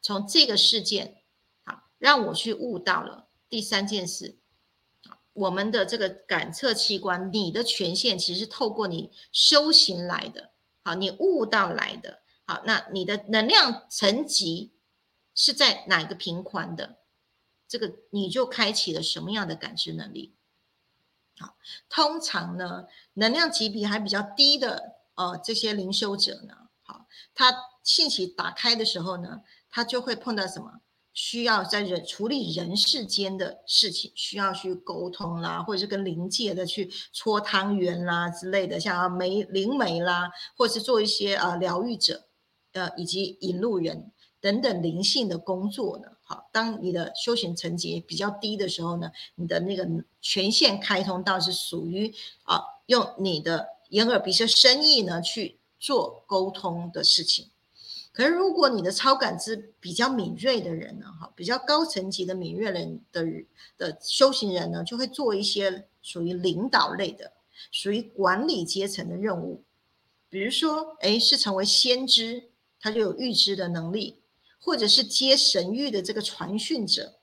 [0.00, 1.22] 从这个事件，
[1.64, 4.38] 好，让我去悟到了第三件事。
[5.34, 10.50] 我们的这个感测器官，你的权限其实是透过你修行来的，
[10.82, 14.72] 好，你悟到来的，好，那你的能量层级
[15.34, 16.98] 是在哪个频宽的，
[17.66, 20.34] 这个你就开启了什么样的感知能力。
[21.38, 21.56] 好，
[21.88, 29.40] 通常呢，能量级别还比较低的，呃，这些灵修者呢，好，他信息打开的时候呢，
[29.70, 30.82] 他就会碰到什么？
[31.14, 42.24] 需要在人处理人世间的事情，需要去沟通啦，或者是跟灵界的去搓汤圆啦之类的，像媒灵媒啦，或者是做一些呃疗愈者，
[42.72, 46.08] 呃以及引路人等等灵性的工作呢。
[46.24, 49.86] 好，当你的修行层级比较低的时候呢，你的那个
[50.20, 57.50] 权限开通到是属于啊用你的眼耳鼻舌身意呢去做沟通的事情。
[58.12, 63.24] 可是，如果你的超感知比较敏锐的人呢，哈，比较高层级的敏锐人的
[63.78, 67.32] 的修行人呢，就会做一些属于领导类的、
[67.70, 69.64] 属于管理阶层的任务，
[70.28, 74.20] 比如说，哎，是成为先知，他就有预知的能力，
[74.60, 77.14] 或者是接神谕的这个传讯者，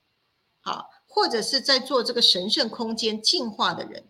[0.59, 4.05] 好，或者是在做这个神圣空间进化的人，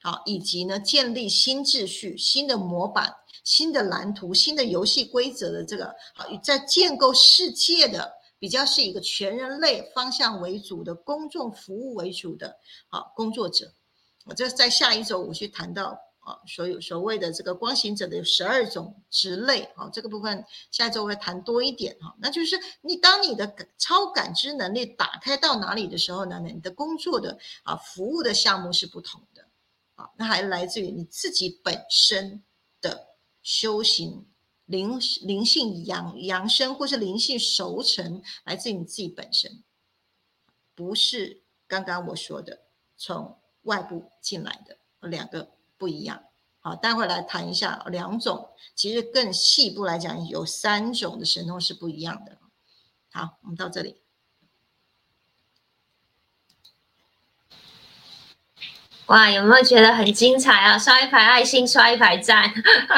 [0.00, 3.16] 好，以及呢，建立新秩序、新的模板。
[3.46, 12.56] 新的蓝图、新的游戏规则的这个好，在建构世界的比较是一个全人类方向为主的公众服务为主的
[12.88, 13.72] 好工作者。
[14.24, 22.16] 我这在下一周我去谈到啊，所有所谓的这个光行者的十二种职类啊，这个部分下一周会谈多一点哈。
[22.18, 26.40] 那就是你当你的超感知能力打开到哪里的时候呢？
[26.40, 29.42] 你的工作的啊服务的项目是不同的
[29.94, 32.42] 啊，那还来自于你自己本身
[32.80, 33.06] 的。
[33.46, 34.26] 修行
[34.64, 39.62] 灵灵性养养生，或是灵性熟成，来自于你自己本身，
[40.74, 42.64] 不是刚刚我说的
[42.96, 44.78] 从外部进来的
[45.08, 46.24] 两个不一样。
[46.58, 52.38] 好，待会来谈一下两种，其实更细部来讲，有三种的神通是不一样的。
[53.12, 54.02] 好，我们到这里。
[59.06, 60.76] 哇，有没有觉得很精彩啊？
[60.76, 62.52] 刷一排爱心，刷一排赞，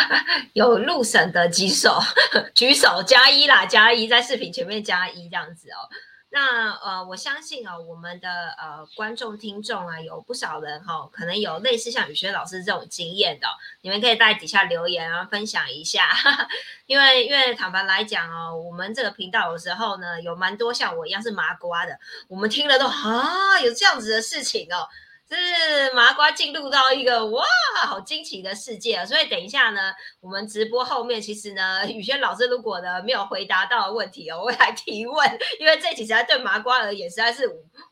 [0.54, 2.00] 有入审的举手，
[2.54, 5.84] 举手加一啦，加一在视频前面加一这样子哦。
[6.30, 13.46] 那呃，我相信哦，我们的呃观众听众啊，有不少人哈，可能有类似像宇轩老师这种经验的，
[13.82, 16.08] 你们可以在底下留言啊，分享一下。
[16.86, 24.88] 因为因为坦白来讲哦，我们这个频道有时候呢，有蛮多像我一样是麻瓜的，我们听了都啊，有这样子的事情哦。
[25.30, 27.44] 是麻瓜进入到一个哇，
[27.86, 29.04] 好惊奇的世界啊。
[29.04, 37.46] 所以等一下呢，我们直播后面，其实呢， 宇轩老师如果呢没有回答到的问题哦，我会来提问，因为这题实在对麻瓜而言实在是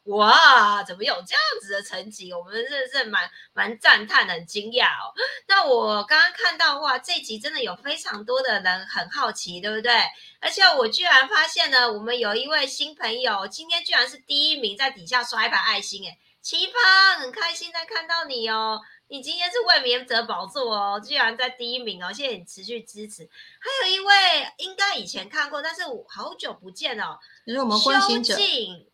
[0.04, 2.32] 哇，怎么有这样子的成绩？
[2.32, 5.12] 我们真的是蛮蛮赞叹的，很惊讶哦。
[5.46, 9.92] 那我刚刚看到哇，这集真的有非常多的人很好奇，对不对？
[10.40, 16.16] 而且我居然发现呢，我们有一位新朋友，今天居然是第一名，在底下刷一排爱心，哎。
[16.46, 18.80] 奇葩，很开心在看到你哦！
[19.08, 22.12] 你今天是卫冕者宝座哦，居然在第一名哦！
[22.12, 23.28] 谢谢你持续支持。
[23.58, 24.14] 还有一位
[24.58, 27.18] 应该以前看过，但是我好久不见哦。
[27.48, 28.36] 是我们关心者，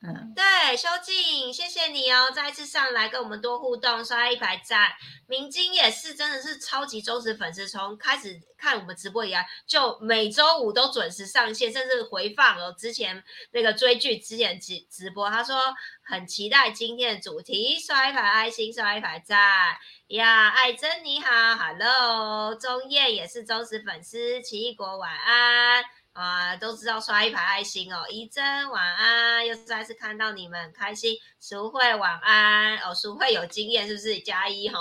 [0.01, 0.43] 嗯，对，
[0.77, 4.91] 修静，谢谢你哦，再一次上来跟我们多互动，刷一排赞。
[5.27, 12.75] 明晶也是，真的是超级忠实粉丝，从开始看我们直播以来，就每周五都准时上线，甚至回放哦。
[12.79, 15.57] 之前那个追剧之前直直播，他说
[16.03, 19.39] 很期待今天的主题，刷一排爱心，刷一排赞
[20.09, 20.49] 呀。
[20.49, 25.85] 爱珍你好，Hello，钟燕也是忠实粉丝，奇异果晚安。
[26.13, 28.07] 啊，都知道刷一排爱心哦。
[28.11, 31.17] 怡珍晚安，又再次看到你们，开心。
[31.41, 34.21] 淑慧晚安哦，淑慧有经验是不是？
[34.21, 34.79] 加一哈。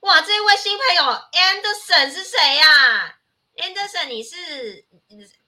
[0.00, 3.14] 哇，这位新朋友 Anderson 是谁呀
[3.56, 4.84] ？Anderson，你是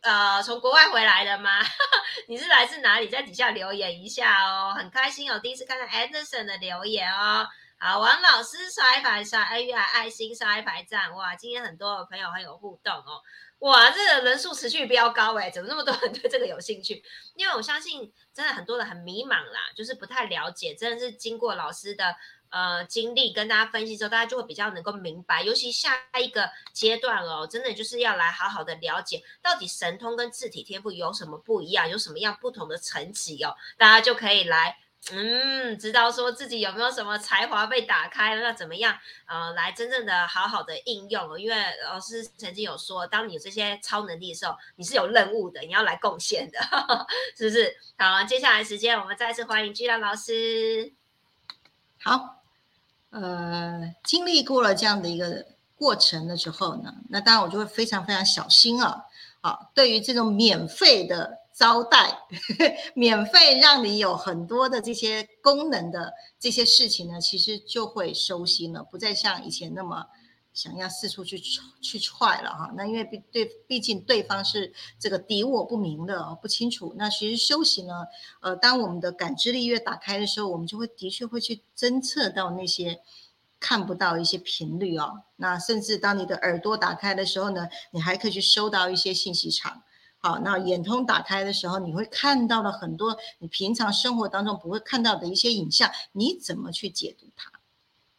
[0.01, 1.61] 呃从国外回来的吗？
[2.27, 3.09] 你是来自哪里？
[3.09, 7.47] 在底下留言一下哦，很开心哦，第一次看到 Anderson 的留言哦。
[7.79, 13.21] 好，王老师刷一排刷，哎呀，爱心刷一排赞，哇，今天很多朋友很有互动哦。
[13.65, 17.03] 哇，这个人数持续飙高哎，怎么那么多人 对这个有兴趣？
[17.35, 20.75] 因为我相信，真的很多人很迷茫啦，就是不太了解。
[20.75, 22.15] 真的是经过老师的
[22.51, 25.43] 呃经历跟大家分析之后，大家就会比较能够明白。
[25.43, 34.77] 尤其下一个阶段哦，真的就是要来好好的了解，到底神通跟字体天赋有什么不一样，有什么样不同的层级哦，大家就可以来。
[35.13, 38.97] 嗯，知道说自己有没有什么才华被打开了，那怎么样？
[39.27, 41.39] 呃，来真正的好好的应用。
[41.39, 46.59] 因为老师曾经有说，当你有这些超能力的时候，你是有任务的，你要来贡献的，
[47.37, 47.77] 是不是？
[47.99, 50.95] 好，接下来时间我们再次欢迎居然老师。
[52.03, 52.43] 好，
[53.11, 59.05] 呃，经历过了这样的一个过程的时候呢，那当然我就会非常非常小心啊。
[59.43, 61.44] 好，对于这种免费的。
[61.55, 62.19] 招待，
[62.97, 70.05] 免费让你有很多的这些功能的这些事情呢，其实就会收心了，不再像以前那么
[70.53, 71.41] 想要四处去
[71.81, 72.73] 去踹了哈。
[72.77, 76.93] 那因为毕对，毕竟对方是这个敌我不明的，不清楚。
[76.99, 78.05] 那其实修行呢，
[78.41, 83.01] 呃，当我们的感知力越打开的时候，我们就会的确会去侦测到那些
[83.61, 85.23] 看不到一些频率哦。
[85.37, 89.84] 那甚至当你的耳朵打开的时候呢，你还可以去收到一些信息场。
[90.25, 97.53] 好，那眼通打开的时候，你会看到了很多你平常生活当中不会看到的一些影像，你怎么去解读它？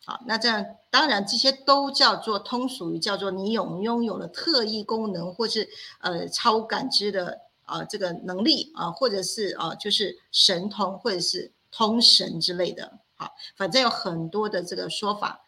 [0.05, 5.67] 好，那这样当然这些都叫做通俗于叫做你有拥有了特异功能或是
[5.99, 12.99] 呃超感知的啊这个能力啊，或者是啊就是神通或者是通神之类的。
[13.15, 15.43] 好，反正有很多的这个说法，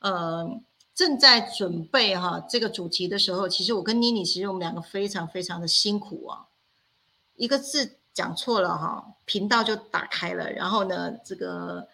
[0.00, 0.60] 呃。
[0.96, 6.46] 正在准备哈这个主题的时候，其实我跟妮妮，其实我们两个非常非常的辛苦啊。
[7.34, 11.86] 一个字讲错了哈，频道就打开了，然后呢，这个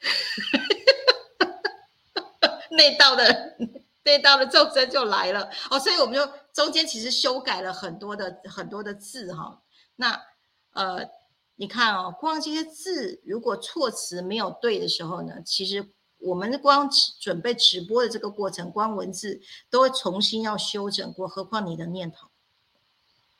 [2.72, 3.56] 内道的
[4.02, 9.62] 内道的众生就来了哦，所以我们就中间其实修改了很多的很多的字哈。
[9.94, 10.20] 那
[10.72, 11.08] 呃，
[11.54, 15.92] 你看哦，光这些字如果措辞没有对的时候呢，其实。
[16.20, 22.28] 我们光准备直播的这个过程，光文字都会重新要修整过，何况你的念头。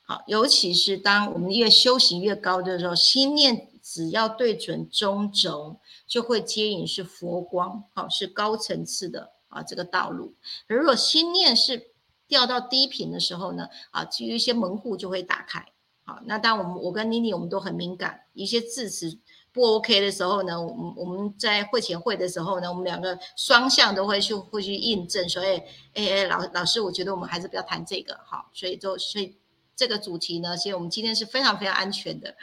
[0.03, 10.33] 好，尤其是当我们越修行越高的时候，心念只要对准中轴，就会接引是佛光，好，是高层次的啊这个道路。
[10.67, 11.91] 如果心念是
[12.27, 15.65] 掉到低频的时候呢，啊，基于一些门户就会打开。
[16.03, 19.19] 好，那当我们我跟妮妮我们都很敏感，一些字词。
[19.53, 25.57] 不 OK 的时候呢，我们我们在会前会的时候呢，我们两个双向都会去会去印证，所以，
[25.93, 29.37] 哎哎，老老师，我觉得我们还是不要谈这个，好，所以就所以
[29.75, 32.33] 这个主题呢，其实我们今天是非常非常安全的，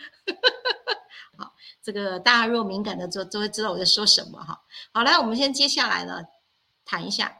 [1.38, 4.62] 好，这个大家若敏感的就都会知道我在说什么哈。
[4.92, 6.22] 好，来，我们先接下来呢
[6.84, 7.38] 谈一下，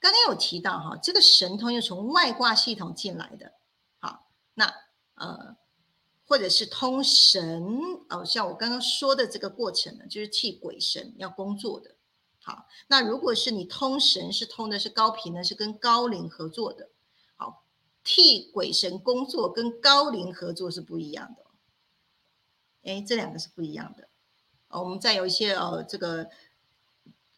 [0.00, 3.52] 刚刚有提到哈，这个神通又从外挂系统进来的，
[4.00, 4.72] 好，那
[5.16, 5.56] 呃。
[6.26, 7.62] 或者是通神
[8.08, 11.96] 哦，像我刚刚说的这个过程呢，就是替鬼神要工作的。
[12.40, 16.90] 好，那如果是你通神是通的是高频呢，是跟高龄合作的。
[17.36, 17.64] 好，
[18.02, 21.44] 替鬼神工作跟高龄合作是不一样的。
[22.82, 24.08] 哎，这两个是不一样的。
[24.68, 26.28] 呃，我们再有一些呃这个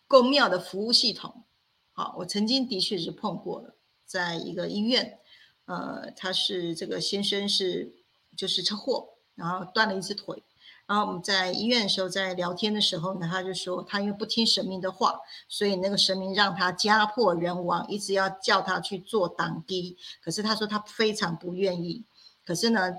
[0.08, 1.44] 公庙的服务系统，
[1.92, 5.20] 好，我曾经的确是碰过了，在一个医院，
[5.66, 7.94] 呃，他是这个先生是
[8.36, 10.42] 就是车祸，然后断了一只腿。
[10.86, 15.18] 然后我们在医院的时候，在聊天的时候呢，他就说他因为不听神明的话，
[15.48, 19.96] 所以那个神明让他家破人亡，一直要叫他去做挡低。
[20.22, 22.04] 可是他说他非常不愿意。
[22.44, 22.92] 可是呢，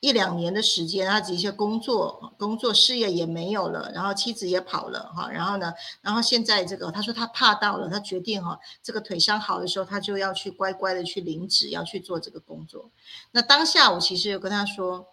[0.00, 5.30] 一两年的时间，他的确工作工作事业也没有了，然后妻子也跑了哈。
[5.30, 12.90] 然后呢，然后现在这个他说他怕到了，他决定哈，这个腿伤好的时候，他就要去乖乖的去领旨，要去做这个工作。
[13.32, 15.06] 那当下我其实有跟他说。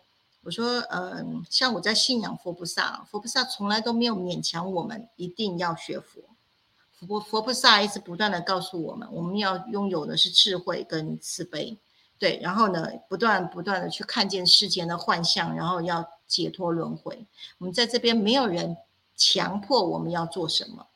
[0.46, 6.22] 我说，嗯，像我在信仰佛菩萨，佛菩萨从来都没有勉强我们一定要学佛。
[7.00, 11.76] 佛佛菩萨一直不断的告诉我们，我们要拥有的是智慧跟慈悲，
[12.18, 17.26] 对，然后呢，不断不断的去看见世间的幻象，然后要解脱轮回。
[17.58, 18.78] 我们在这边没有人
[19.16, 20.88] 强迫我们要做什么。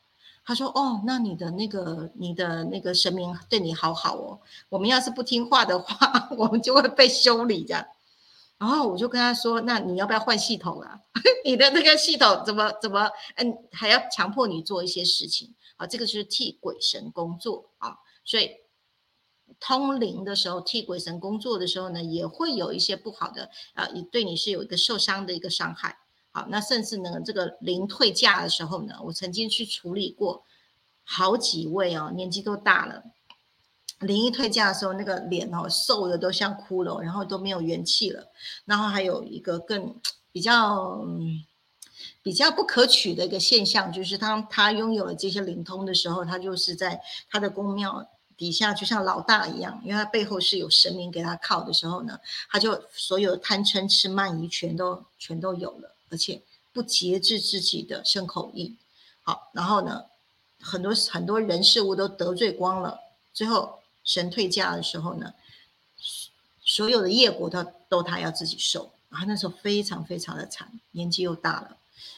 [0.42, 7.86] 他说，哦，那你的那个你的那个神明对你好好哦，我们要是不听话的话， 我们就会被修理这样。
[8.58, 11.00] 然后我就跟他说：“那你要不要换系统啊？
[11.44, 15.86] 你的那个系统怎么怎么嗯，还要强迫你做一些事情啊？
[15.86, 18.50] 这个是替鬼神工作啊，所以
[19.60, 25.98] 通灵的时候替鬼神工作的时候呢，也会有一些不好的啊，也对你是有一个受伤的一个伤害。
[26.32, 30.44] 好，那甚至呢，这个灵退驾的时候呢，我曾经去处理过
[31.04, 33.02] 好几位哦，年纪都大了。”
[34.00, 38.28] 灵异退驾的时候，那个脸哦瘦的都像骷髅，然后都没有元气了。
[38.64, 40.00] 然后还有一个更
[40.32, 41.04] 比较
[42.22, 48.08] 比较不可取的一个现象，就是当他拥有了这些灵通的时候，他就是在他的宫庙
[48.40, 56.40] 底下，就像老大一样，因为他背后是有神明给他靠的时候呢，他就所有贪嗔痴慢疑全都全都有了，而且
[56.72, 58.74] 不节制自己的身口意。
[59.22, 60.06] 好，然后呢，
[60.60, 62.98] 很多很多人事物都得罪光了，
[63.32, 63.78] 最后。
[64.02, 65.34] 神退驾的时候呢，
[66.64, 71.76] 所有的业果都都他要自己受，然后，那时候非常非常的惨，年纪又大了，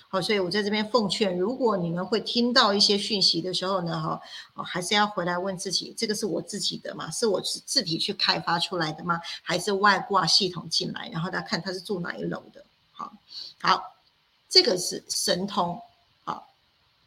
[0.09, 4.21] 好，所以我在这边奉劝，如果你们会听到一些讯息的时候呢，哈，
[4.62, 7.11] 还是要回来问自己，这个是我自己的吗？
[7.11, 9.21] 是我自自己去开发出来的吗？
[9.42, 12.64] 还是外挂系统进来，然后他看他是住哪一楼的？
[12.92, 13.12] 好，
[13.61, 13.95] 好，
[14.49, 15.81] 这个是神通，
[16.25, 16.47] 好，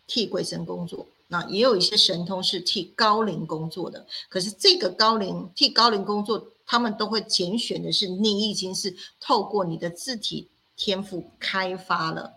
[0.07, 1.05] 替鬼神工作。
[1.27, 12.33] 那也有一些神通是替高龄工作的，可是这个高龄替高龄工作，他们都会拣选的是你已经是透过你的字体天赋开发了，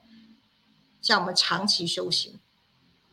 [1.01, 2.39] 像我们长期修行。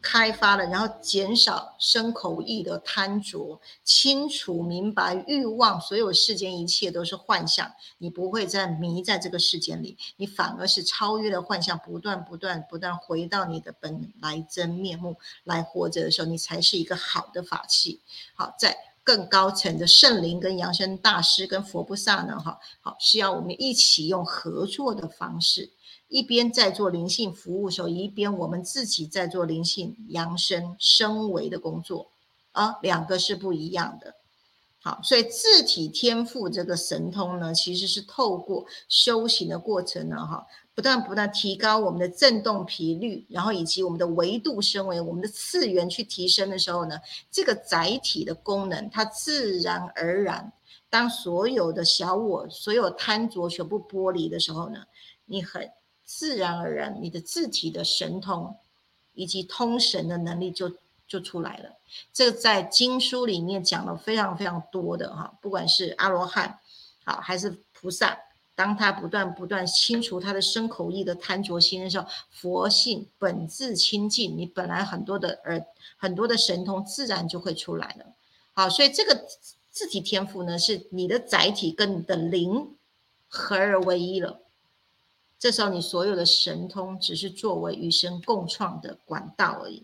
[0.08, 18.00] 开发了，然后减少身口意的贪着，清楚明白欲望，所有世间一切都是幻象，你不会再迷在这个世间里，你反而是超越了幻象，不断不断不断回到你的本来真面目来活着的时候，你才是一个好的法器。
[18.36, 25.72] 好，在更高层的圣灵跟扬声大师跟佛菩萨呢，哈，好是要我们一起用合作的方式。
[26.16, 32.08] 一边在做灵性服务的时候，一边我们自己在做灵性扬升升维的工作
[32.54, 34.16] 啊，两个是不一样的。
[34.80, 46.98] 好，所以自体天赋这个神通呢，其实是透过修行的过程呢，哈，不断不断提高我们的振动频率，然后以及我们的维度升维，我们的次元去提升的时候呢，
[47.30, 50.54] 这个载体的功能，它自然而然，
[50.90, 54.86] 当所有的小我、所有贪着全部剥离的时候呢，
[55.26, 55.70] 你很。
[56.06, 58.56] 自然而然，你的字体的神通
[59.14, 60.72] 以及通神的能力就
[61.08, 61.70] 就出来了。
[62.14, 66.60] 这个在经书里面讲了非常非常多的哈，不管是阿罗汉
[67.04, 68.18] 好还是菩萨，
[68.54, 75.66] 当他不断不断清除他的身口意的贪着心的时候，佛性本自清净，你本来很多的呃
[75.98, 78.06] 很多的神通自然就会出来了。
[78.54, 79.26] 好，所以这个
[79.72, 82.76] 字体天赋呢，是你的载体跟你的灵
[83.28, 84.40] 合而为一了。
[85.46, 89.84] 这时候，你所有的神通只是作为与神共创的管道而已。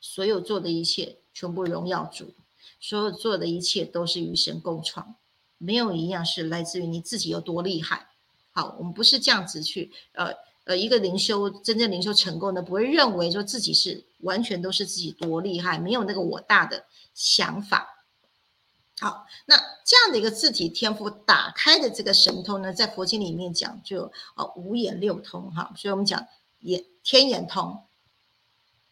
[0.00, 2.34] 所有做的一切，全部荣耀主；
[2.80, 5.14] 所有做的一切，都是与神共创，
[5.58, 8.08] 没有一样是来自于你自己有多厉害。
[8.50, 10.32] 好，我们不是这样子去，呃
[10.64, 17.86] 呃，一个灵修真正灵修成功的，不会认为说自己是完全都是自己多厉害，没有那个我大的想法。
[19.02, 24.04] 好，那这样的一个字体天赋打开的这个神通呢，在佛经里面讲就
[24.36, 26.24] 啊五眼六通哈，所以我们讲
[26.60, 27.82] 眼天眼通，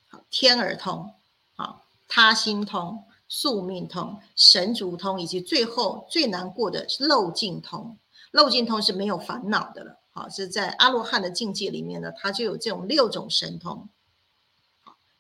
[0.08, 1.14] 好天耳通，
[1.54, 7.96] 好他心通、宿命通、神足通，以及最后最难过的是漏尽通。
[8.32, 13.88] 漏尽通是没有烦恼的了，好是在阿罗汉的境界里面呢，他就有这种六种神通。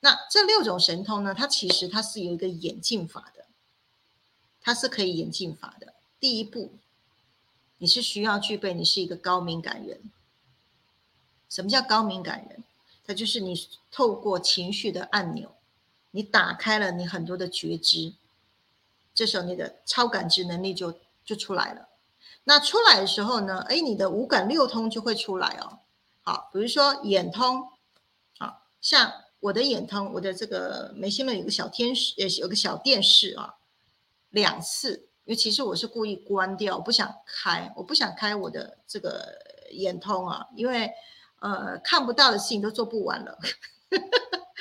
[0.00, 3.44] 那这六种神通呢，它其实它是有一个演进法的，
[4.62, 5.94] 它是可以演进法的。
[6.18, 6.72] 第一步，
[7.78, 10.00] 你是需要具备，你是一个高敏感人。
[11.48, 12.62] 什么叫高敏感人？
[13.06, 15.52] 它就是你透过情绪的按钮，
[16.12, 18.12] 你打开了你很多的觉知，
[19.12, 20.94] 这时候你的超感知能力就
[21.24, 21.88] 就出来了。
[22.44, 25.80] 那出来的时候呢，哎，你的五感六通就会出来哦。
[26.22, 27.68] 好，比如说眼通，
[28.38, 33.56] 好像我的眼通，我的这个眉心轮有个小天使，呃，有个小电视啊，
[34.30, 39.38] 两次，因为其实我是故意关掉，我不想开，我不想开我的这个
[39.70, 40.90] 眼通啊，因为。
[41.42, 43.38] 呃，看不到的事情都做不完了，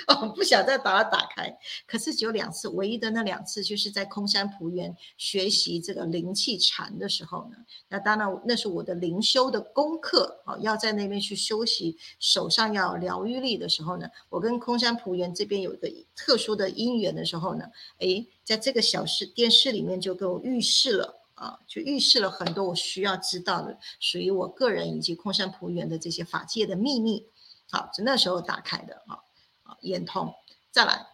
[0.08, 1.58] 哦，不想再把它打开。
[1.86, 7.58] 可是只有两次，唯一的那两次就是在空山普园学习这个灵气禅的时候呢。
[7.88, 17.66] 那当然，那是我的灵修的功课啊，要在那边去休息，手上要疗愈力的时候呢，我跟空山普园这边有一个特殊的因缘的时候呢，
[18.00, 21.16] 诶，在这个小视电视里面就给我预示了。
[21.39, 27.26] 啊，就预示了很多我需要知道的，属于我个人以及空山普园的这些法界的秘密。
[27.72, 29.18] 好，就那时候打开的啊
[29.70, 30.34] 啊，眼通，
[30.72, 31.05] 再来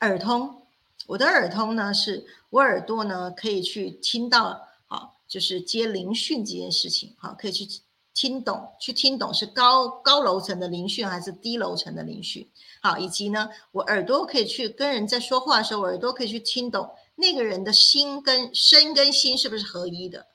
[0.00, 0.62] 耳通。
[1.06, 7.66] 我的耳通呢，是我耳朵呢可以去听到，啊，就是接灵讯这件事情，啊，可以去
[8.14, 12.48] 听懂，去听懂是高高楼层的灵讯还是低楼层的灵讯，
[12.80, 16.88] 好，以及呢，我耳朵可以去跟人在说话的时候，我耳朵可以去听懂。
[17.16, 20.28] 那个人的心跟身跟心是不是合一的？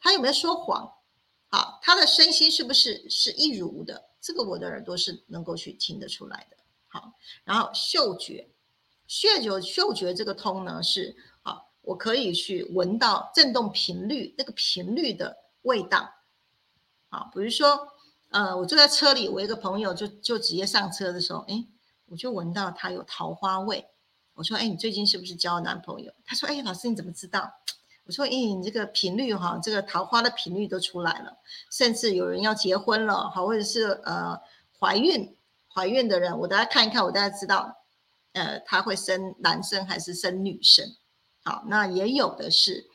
[0.00, 0.92] 他有没有说谎？
[1.48, 4.04] 好，他的身心是不是是一如的？
[4.26, 6.56] 这个我的耳朵是能够去听得出来的。
[6.88, 7.12] 好，
[7.44, 8.50] 然后嗅觉，
[9.06, 11.14] 嗅觉嗅觉这个通呢是
[11.44, 16.12] 啊，我可以去闻到振动频率那个频率的味道。
[17.08, 17.86] 好，比如说
[18.30, 21.64] 呃，我坐在车里，我一个朋友就就直接上车的时候，哎，
[22.06, 23.86] 我就闻到他有桃花味。
[24.34, 27.48] 我说：“哎，你最近是不是交男朋友？”他说：“哎，老师你怎么知道？”
[28.06, 31.36] 我说：“哎，你这个频率哈，这个桃花的频率都出来了，
[31.70, 34.40] 甚至有人要结婚了，好，或者是呃
[34.78, 35.36] 怀孕，
[35.68, 37.76] 怀孕的人，我大家看一看，我大家知道，
[38.32, 40.86] 呃，他会生男生还是生女生？
[41.42, 42.86] 好，那也有的是，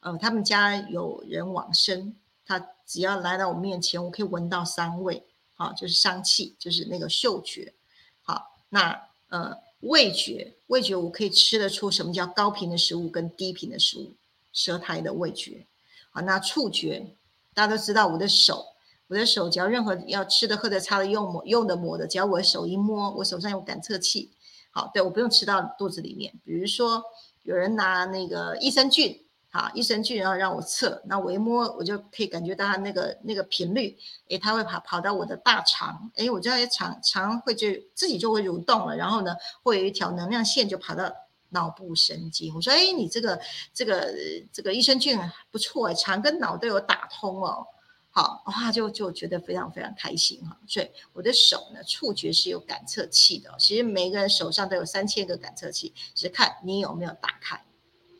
[0.00, 7.74] 呃，他们家有人往生，他只要来到我面前，我可以闻到香味，好，就是香气，就是那个嗅觉，
[8.22, 14.16] 好，那呃。”味觉，味觉我可以吃得出什么叫高频的食物跟低频的食物，
[14.58, 15.64] 舌苔的味觉。
[16.10, 17.14] 好，那触觉，
[17.54, 18.64] 大家都知道，我的手，
[19.06, 24.32] 我的手只要任何要吃的、喝的、擦的、用抹、用的、抹的，只要我的手一摸，我手上有感测器。
[24.72, 26.34] 好，对我不用吃到肚子里面。
[26.44, 27.00] 比如说，
[27.44, 29.24] 有人拿那个益生菌。
[29.50, 33.96] 好，益生菌，然后让我测，那我一摸，我就可以感觉到它那个那个频率，
[34.28, 41.10] 诶，它会跑跑到我的大肠，诶，我这肠肠会就自己就会蠕动了，然后呢，会有一条能量线就跑到
[41.50, 42.54] 脑部神经。
[42.54, 43.40] 我说，诶，你这个
[43.72, 44.14] 这个
[44.52, 45.18] 这个益生菌
[45.50, 47.66] 不错，肠跟脑都有打通哦。
[48.10, 50.58] 好，哇，就就觉得非常非常开心哈。
[50.66, 57.56] 所以我的手呢，触觉是有感测器的，其实每个人手上都有三千个感测器，只是看你有没有打开。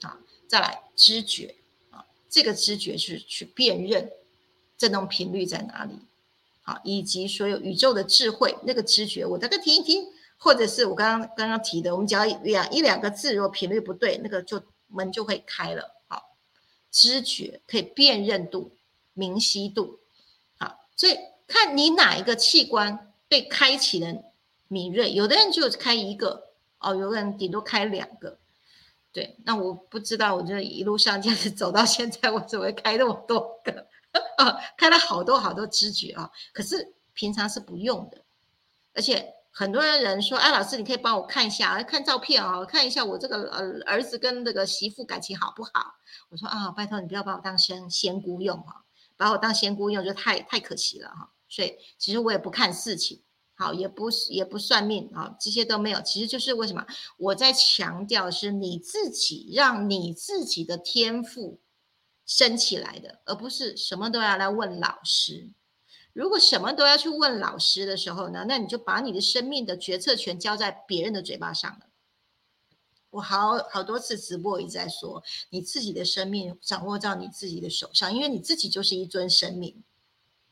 [0.03, 0.17] 啊
[0.47, 1.57] 再来知觉
[1.91, 4.11] 啊，这个知觉是去辨认
[4.79, 5.99] 振动频率在哪里，
[6.63, 10.07] 好，以及所有宇宙的智慧那个知觉，我大概听一听，
[10.39, 15.97] 或者是我刚刚刚刚提的，我们只要两一两个字，如果频率不对，那个就门就会开了。
[16.07, 16.37] 好，
[16.91, 18.73] 知觉可以辨认度、
[19.13, 19.99] 明晰度，
[20.59, 24.23] 好，所以看你哪一个器官被开启了
[24.69, 28.39] 敏锐，有的人就开一个哦，有的人顶多开两个。
[29.11, 33.87] 对，那我不知道，我就一路上这样子走到现在，我怎么会开那么多个？
[34.37, 36.31] 啊， 开了好多好多知觉啊！
[36.53, 38.19] 可是平常是不用的，
[38.95, 45.97] 而且很多人说，哎，老师，你可以帮我看一下，看照片啊，看一下我这个呃儿子跟那个媳妇感情好不好？
[46.31, 48.85] 我说啊，拜托你不要把我当仙仙姑用哈，
[49.17, 51.33] 把我当仙姑用就太太可惜了哈。
[51.49, 53.25] 所以其实我也不看事情。
[53.57, 56.01] 好，也不是也不算命啊，这些都没有。
[56.03, 56.87] 其实就是为什么
[57.17, 61.61] 我在强调是你自己让你自己的天赋
[62.25, 65.51] 升起来的，而不是什么都要来问老师。
[66.19, 71.87] 如果什么都要去问老师的时候呢，那你就把你的生命的决策权交在别人的嘴巴上了。
[73.11, 79.85] 我好好多次直播一直在说，你自己的生命掌握到你自己的手上，因为你自己就是一尊生命。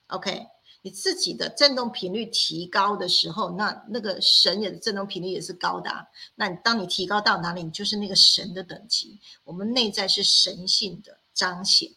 [0.07, 0.47] OK。
[0.83, 5.91] 你自己的振动频率提高的时候，那那个神也的振动频率也是高的。
[6.37, 9.19] 那你当你提高到哪里，你就是那个神的等级。
[9.43, 11.91] 我们内在是神性的彰显。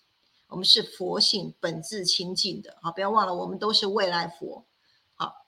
[0.49, 4.65] 我们是佛性本质清净的，好，不要忘了，我们都是未来佛，
[5.13, 5.45] 好，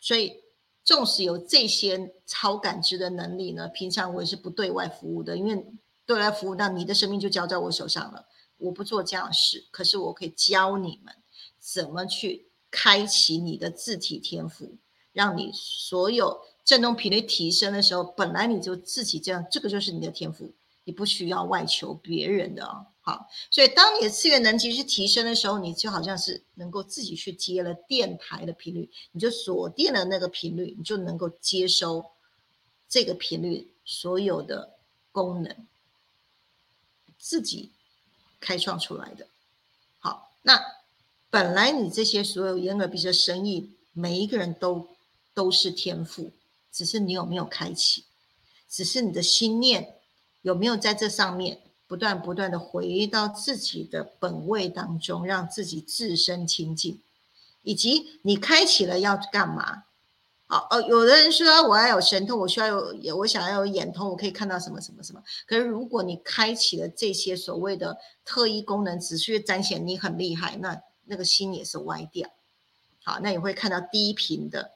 [0.00, 0.42] 所以
[0.82, 5.64] 纵使有这些超感知的能力呢，平常我也是不对外服务的，因为
[6.04, 8.26] 对外服务，那你的生命就交在我手上了，
[8.58, 11.14] 我不做这样的事，可是我可以教你们
[11.58, 14.76] 怎么去开启你的自体天赋，
[15.12, 20.52] 让你所有振动频率提升的时候，本来你就自己这样，这个就是你的天赋。
[20.84, 32.04] 你不需要外求别人的哦，好，所以当你的次元能级去提升的时候，你就好像是能够自己去接了电台的频率，你就锁定了那个频率，你就能够接收
[32.86, 34.74] 这个频率所有的
[35.10, 35.66] 功能，
[37.18, 37.70] 自己
[38.38, 39.26] 开创出来的。
[39.98, 40.62] 好，那
[41.30, 44.86] 本来你这些所有眼耳鼻舌身意，每一个人都
[45.32, 46.30] 都是天赋，
[46.70, 48.04] 只是你有没有开启，
[48.68, 49.93] 只是你的心念。
[50.44, 57.00] 有没有在这上面不断不断的回到自己的本位当中，让自己自身清净，
[57.62, 59.84] 以及你开启了要干嘛？
[60.46, 65.22] 好，哦，有的人说我要有神通，我需要有，我想要有眼通，我可以看到什么什么什么。
[65.46, 72.28] 可是如果你开启了这些所谓的特异功能，只是彰显你很厉害，那那个心也是歪掉。
[73.02, 74.72] 好，那你会看到低频的。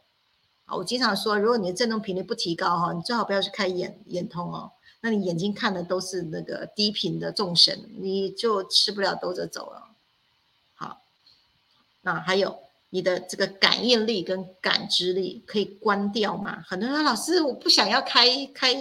[0.64, 4.72] 好，我经常说，如果你的振动频率不提高哈，你最好不要去开眼眼通哦。
[5.00, 9.88] 那你眼睛看的都是那个低频的众生，你就吃不了兜着走了。
[10.74, 11.02] 好，
[12.02, 12.58] 那还有
[12.90, 16.64] 你的这个感应力跟感知力可以关掉吗？
[16.66, 18.74] 很多人说老师，我不想要开开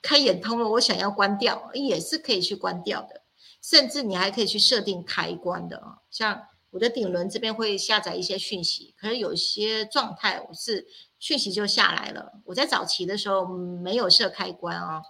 [0.00, 3.20] 开眼通了，我想要关掉，也是可以去关掉的。
[3.60, 10.86] 甚至你还可以去设定开关的啊，像我的顶轮这边会下载一些讯息，可是有些状态我是
[11.18, 12.32] 讯息就下来了。
[12.46, 15.02] 我在早期的时候没有设开关啊。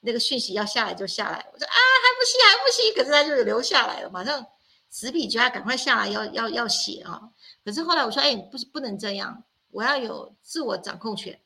[0.00, 4.46] 那个讯息要下来就下来，我说啊还不行还不行，可是他就留下来了，马上
[4.90, 7.30] 纸笔就要赶快下来要要要写啊。
[7.64, 11.40] 可是后来我说，哎，不是不能这样，我要有自我掌控权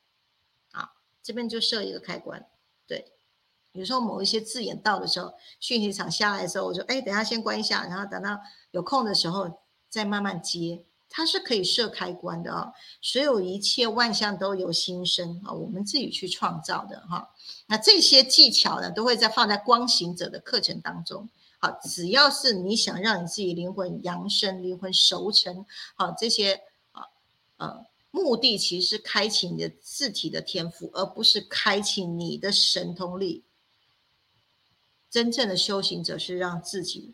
[0.72, 0.92] 啊。
[1.22, 2.46] 这边就设一个开关，
[2.86, 3.12] 对。
[3.72, 8.38] 有时候某一些字眼到的时候，讯息场下来的时候，我说，哎，等下先关一下，然后等到
[8.70, 10.84] 有空的时候再慢慢接。
[11.14, 17.28] 它是可以设开关的啊，所有一切万象都有心生啊，我们自己去创造的哈。
[17.66, 21.28] 那这些技巧呢，都会在放在光行者的课程当中。
[21.58, 27.04] 好，只要是你想让你自己灵魂扬升、灵魂熟成，好这些啊
[27.58, 33.44] 呃目的，其实是开启你的字体的天赋，而不是开启你的神通力。
[35.10, 37.12] 真正的修行者是让自己。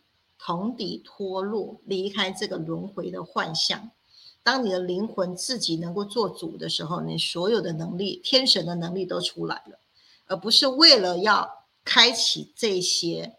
[0.49, 3.91] 从底脱落，离开这个轮回的幻象。
[4.43, 9.79] 当你的灵魂自己能够做主的时候，你所有的能力、天神的能力都出来了，
[10.27, 13.37] 而不是为了要开启这些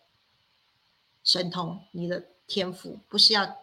[1.24, 1.80] 神通。
[1.94, 3.56] 你的天赋不是要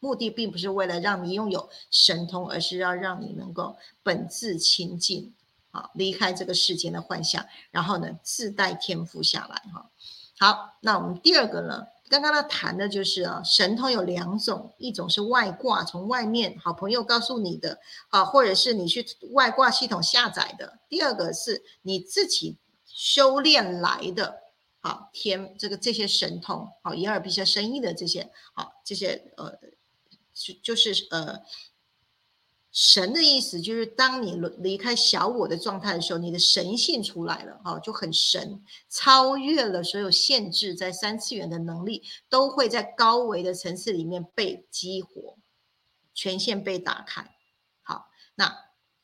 [0.00, 5.34] 目的，并不是为了让你拥有神通，而是要让你能够本自清净，
[5.70, 9.70] 啊，离开这个世间的幻象，然后呢，自带天赋下来。
[9.70, 9.90] 哈，
[10.38, 11.88] 好，那我们第二个呢？
[12.08, 24.40] 刚刚他谈的就是啊，神通有两种，一种是外挂，从外面好朋友告诉你的，啊，或者是你去外挂系统下载的；第二个是你自己修炼来的，
[24.80, 29.58] 啊天这个这些神通，好眼耳鼻舌身意的这些，好这些呃，
[30.32, 31.40] 就就是呃。
[32.78, 45.38] 神的意思就是，当你离开小我的状态的时候，你的神性出来了，哈，就很神，超越了所有限制，在三次元的能力都会在高维的层次里面被激活，
[46.12, 47.34] 权限被打开。
[47.80, 48.44] 好，那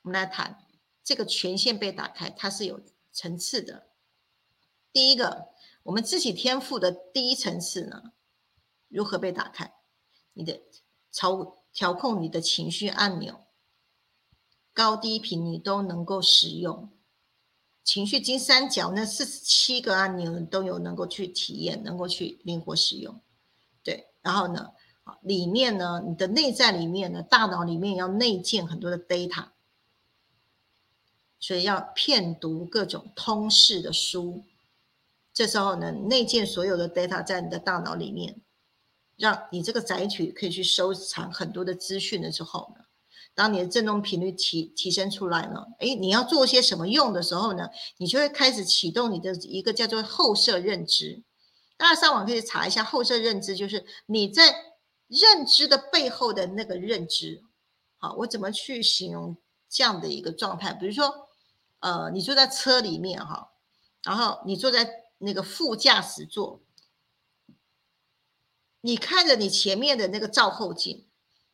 [0.03, 0.67] 我们来谈
[1.03, 2.79] 这个权限被打开，它是有
[3.11, 3.87] 层次的。
[4.93, 5.47] 第一个，
[5.85, 8.13] 我们自己天赋的第一层次呢，
[8.89, 9.73] 如何被打开？
[10.35, 10.61] 你的
[11.11, 13.42] 操调控你的情绪按钮。
[14.75, 16.91] 高低频你都能够使用，
[17.85, 23.21] 情绪金三角那四十七个按钮都有能够去体验，能够去灵活使用。
[23.83, 24.71] 对，然后呢，
[25.21, 29.49] 里面呢，你的内在里面呢，大脑里面要内建很多的 data，
[31.39, 34.43] 所以要骗读各种通识的书。
[35.35, 38.41] 这时候呢，内建所有的 data 在你的大脑里面，
[39.17, 42.82] 让你这个载体可以去收藏很多的资讯的时候呢。
[43.35, 47.69] 当你的振动频率提提升出来了，哎，你要做些什么用的时候呢？
[47.97, 51.23] 你就会开始启动你的一个叫做后设认知。
[51.79, 54.55] 大家上网可以查一下后设认知，就是你在
[55.09, 57.43] 认知的背后的那个认知。
[57.97, 59.37] 好，我怎么去形容
[59.69, 60.73] 这样的一个状态？
[60.75, 61.29] 比如说，
[61.81, 63.53] 呃，你坐在车里面哈，
[64.05, 66.61] 然后你坐在那个副驾驶座，
[68.81, 71.07] 你看着你前面的那个照后镜，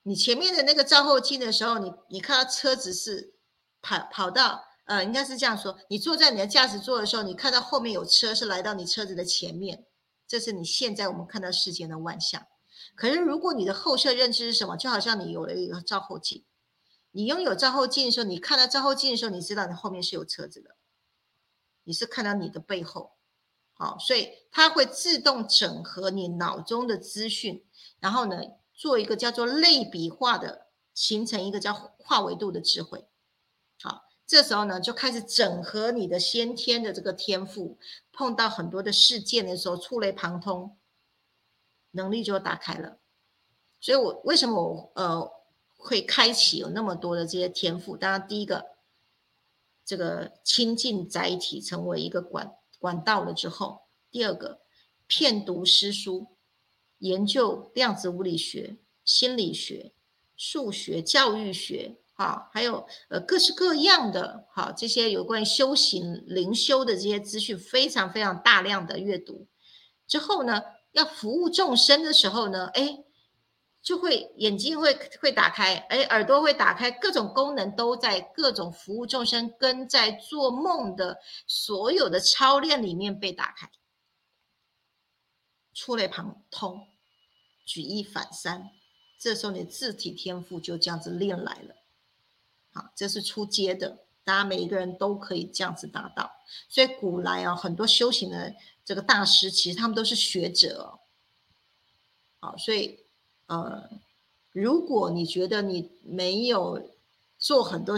[0.09, 3.35] 你前面的那个照后镜的时候，你你看到车子是
[3.83, 9.85] 跑跑到呃，应该是这样说，你坐在你的驾驶座的时候，你看到后面有车是来到你车子的前面，
[10.27, 12.47] 这是你现在我们看到世间的万象。
[12.95, 16.43] 可是如果你的后设认知是什么，就好像你有了一个照后镜，
[17.11, 20.71] 你拥有照后镜的时候，你看到照后镜的时候，你知道你后面是有车子的，
[21.85, 23.13] 你是看到你的背后。
[23.75, 27.63] 好，所以它会自动整合你脑中的资讯，
[28.01, 28.41] 然后呢，
[28.79, 33.09] 做一个叫做类比化的，形成一个叫跨维度的智慧。
[33.83, 37.77] 好，这时候呢，就开始整合你的先天的这个天赋，
[38.13, 40.79] 碰到很多的事件的时候，触类旁通，
[41.91, 42.99] 能力就打开了。
[43.81, 45.29] 所以我为什么我呃
[45.77, 47.97] 会开启有那么多的这些天赋？
[47.97, 48.77] 当然，第一个，
[49.85, 52.55] 这个亲近载体成为一个管。
[52.79, 54.61] 管道了之后，第二个，
[55.09, 56.38] 骗读诗书，
[56.99, 59.93] 研究量子物理学、心理学、
[60.37, 69.47] 数学、教育学，哈，还有呃各式各样的哈这些有关于修行灵修的这些资讯，非常非常大量的阅读
[70.07, 73.05] 之后呢，要服务众生的时候呢，哎。
[73.81, 74.93] 就会眼睛会
[75.23, 83.71] 会打开，哎，耳朵会打开，各种功能都在各种服务众生跟在做梦的所有的操练里面被打开，
[85.79, 86.89] 触类旁通，
[87.65, 88.71] 举一反三，
[89.17, 91.77] 这时候你字体天赋就这样子练来了。
[92.73, 96.33] 好，这是出阶的，大家每一个人都可以这样子达到。
[96.69, 100.99] 所以古来啊，很多修行的这个大师，其实他们都是学者。
[102.41, 102.99] 好，所以。
[103.47, 103.89] 呃，
[104.53, 106.91] 如果你觉得你没有
[107.39, 107.97] 做很多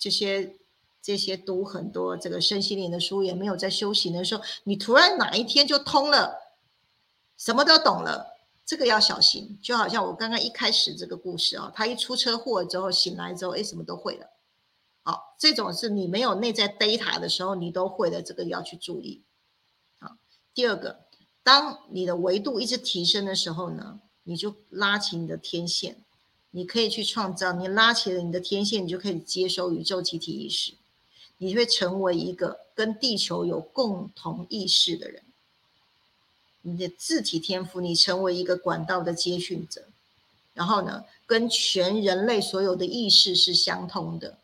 [0.00, 0.56] 这些
[1.00, 6.49] 这些读很多这个身心灵的书，也没有在修行的时候，你突然哪一天就通了，
[7.40, 8.36] 什么都懂了，
[8.66, 9.58] 这个要小心。
[9.62, 14.26] 就好像我刚刚一开始这个故事啊，他一出车祸之后醒来之后，哎，什么都会了。
[15.02, 19.22] 好，这种是你没有内在 data 的时候，你都会的，这个要去注意。
[19.98, 20.18] 好，
[20.52, 21.00] 第二个，
[21.42, 24.00] 当你的维度一直提升的时候呢？
[24.24, 25.96] 你就拉起你的天线，
[26.50, 27.54] 你可以去创造。
[27.54, 30.74] 你拉起了你的天线，你就可以接收宇宙集体意识，
[31.38, 35.24] 你会成为一个跟地球有共同意识的人。
[36.62, 39.82] 你的自体天赋，你成为一个管道的接讯者，
[40.54, 44.38] 然后呢，跟全人类所有的意识是相通的。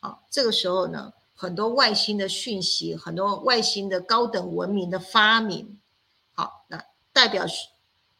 [0.00, 5.78] 好，这个时候呢，很多外星的讯息，很多外星的高等文明的发明，
[6.34, 7.46] 好，那代表。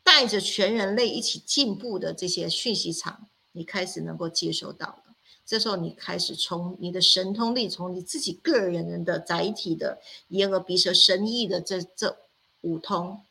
[0.06, 5.02] 带着全人类一起进步的这些讯息场，你开始能够接收到了。
[5.44, 9.98] 这时候，你开始从你的神通力，从你自己个人的载体的
[10.28, 12.16] 眼耳鼻舌身意的这这
[12.66, 13.22] 五通，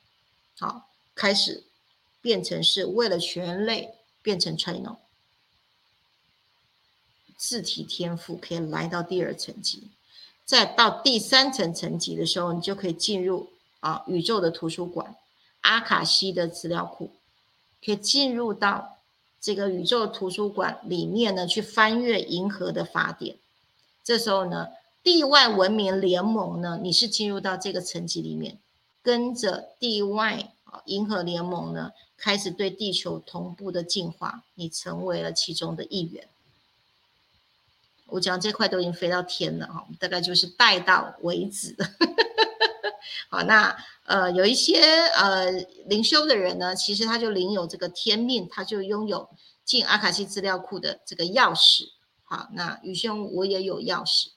[0.58, 1.64] 好，开始
[2.22, 4.96] 变成是为了全人类变成 channel，
[7.36, 9.90] 字体天赋可以来到第二层级，
[10.46, 13.50] 再到第三层层级的时候，你就可以进入
[13.82, 15.14] 啊宇宙的图书馆。
[15.62, 17.12] 阿卡西的资料库
[17.84, 19.00] 可以进入到
[19.42, 23.36] 这个宇宙图书馆里面呢，去翻阅银河的法典。
[24.04, 24.70] 这时候呢，
[25.04, 28.60] 地外文明联盟呢，你是进入到这个层级里面，
[29.06, 36.28] 跟着地外啊银河联盟呢，开始对地球同步的进化，你成为了其中的一员。
[38.08, 41.76] 我讲这块都已经飞到天了哈，大概就是带到为止。
[43.30, 45.52] 好，那呃，有一些呃
[45.86, 49.30] 灵修的人呢，其实他就领有这个天命，他就拥有
[49.64, 51.90] 进阿卡西资料库的这个钥匙。
[52.24, 54.30] 好，那宇轩我也有钥匙，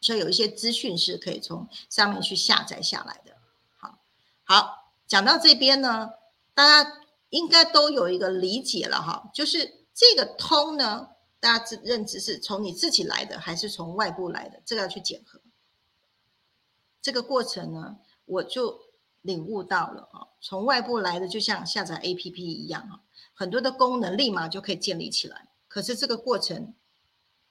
[0.00, 3.27] 所以有一些资讯是可以从上面去下载下来的。
[4.50, 6.12] 好，讲到这边呢，
[6.54, 14.62] 大家应该都有一个理解了哈，就是这个通呢，大家知认知是从你自己来的，还是从外部来的？
[14.64, 15.38] 这个要去检核。
[17.02, 18.80] 这个过程呢，我就
[19.20, 23.00] 领悟到了啊，从外部来的就像下载 APP 一样啊，
[23.34, 25.48] 很多的功能立马就可以建立起来。
[25.68, 26.72] 可是这个过程，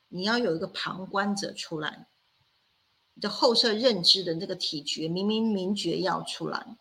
[0.07, 2.07] 你要有一个旁观者出来，
[3.13, 6.75] 你的后设认知的那个体觉、明明明觉要出来。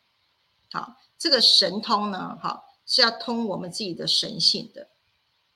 [0.76, 4.88] 好，这个神通呢，哈是要通我们自己的神性的。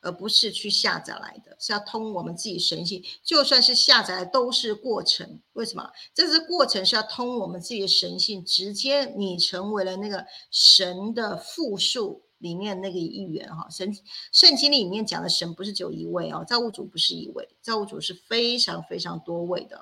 [0.02, 3.04] 而不是去下载来的，是要通我们自己神性。
[3.22, 5.90] 就算是下载都是过程，为什么？
[6.14, 13.68] 这是过程是要通我们自己的神性，直接你成为了那个神的复数里面那个一员哈。
[13.68, 13.94] 神
[14.32, 19.78] 圣经里面讲的神不是只有一位哦，造物主不是一位，造物主是非常非常多位的，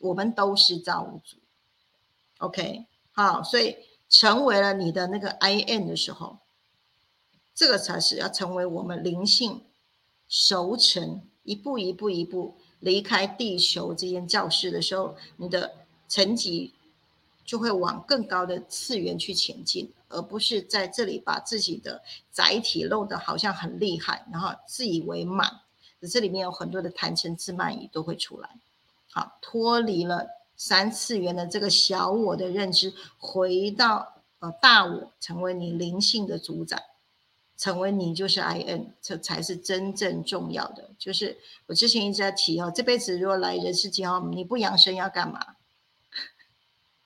[0.00, 1.36] 我们都是造物主。
[2.38, 3.76] OK，好，所以
[4.08, 6.38] 成为了你的那个 I N 的时候，
[7.54, 9.62] 这个才是要成为我们灵性
[10.28, 15.74] 熟成，一步一步一步离开地球这间教室的时候，你的
[16.08, 16.72] 层级
[17.44, 25.60] 就会往更高的次元去前进，而不是在这里把自己的载体弄得好像很厉害，然后自以为满。
[26.10, 28.50] 这里面有很多的贪嗔自慢疑都会出来。
[29.10, 30.28] 好，脱离了
[30.58, 36.82] 三次元的这个小我的认知，回到呃大我，成为你灵性的主宰，
[37.56, 40.90] 成为你就是 I N，这才是真正重要的。
[40.98, 45.54] 就是我之前一直在提哦，这辈子如果来人世间哦，你不养生要干嘛？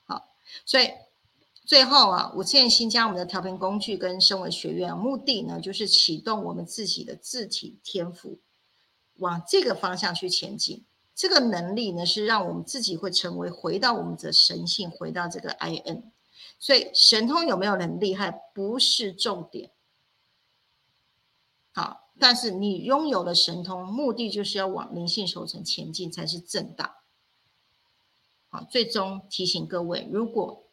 [0.07, 0.31] 好，
[0.65, 0.91] 所以
[1.67, 8.39] 最后啊，我现在新加我们的调频工具跟声纹学院，目的呢就是启动我们自己的字体天赋，
[9.19, 10.85] 往这个方向去前进。
[11.15, 16.11] 这个能力呢，是让我们自己会成为回到我们的神性，回到这个 I N。
[16.59, 19.71] 所以神通有没有很厉害，不是重点。
[21.73, 27.03] 好，但是你拥有了神通，目的就是要往灵性守成前进，才是正道。
[28.49, 30.65] 好，最终提醒各位，如果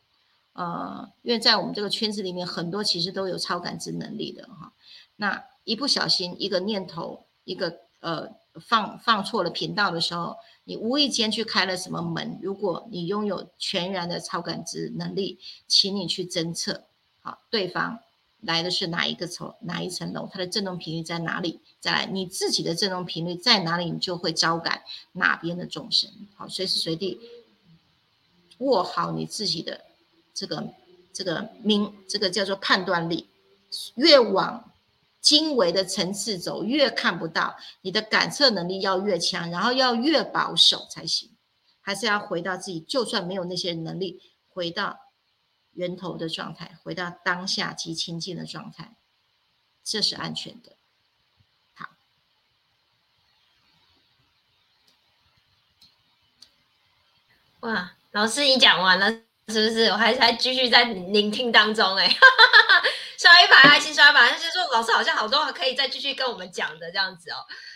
[0.54, 4.74] 呃，因为在我们这个圈子里面，很多其实都有超感知能力的哈。
[5.18, 8.39] 那一不小心，一个念头，一个呃。
[8.56, 12.40] 放放错了频道的时候，你无意间去开了什么门？
[12.42, 16.84] 如果你拥有全然的超感知能力，请你去侦测，
[17.22, 18.00] 好，对方
[18.42, 21.60] 来的是哪一个层哪一层楼，它的振动频率在哪里？
[21.80, 24.82] 再来，你自己的振动频率在哪里，你就会招感
[25.14, 26.10] 哪边的众生。
[26.36, 27.20] 好，随时随地
[28.58, 29.82] 握好你自己的
[30.34, 30.68] 这个
[31.14, 33.28] 这个明，这个叫做判断力，
[33.96, 34.66] 越往。
[35.22, 41.30] 经纬的层次走越看不到，你的感测能力要越强，然后要越保守才行，
[41.82, 44.98] 还是要回到自己，就算没有那些能力，回到
[45.74, 48.96] 源头的状态，回到当下及清净的状态，
[49.84, 50.78] 这是安全的。
[51.74, 51.90] 好，
[57.60, 59.12] 哇，老师你讲完了
[59.50, 59.88] 是不是？
[59.88, 62.10] 我还还继续在聆听当中哎。
[63.20, 67.36] 刷一排爱心，刷一排，就是说老师好像好多话可以再继续跟我们讲的这样子哦。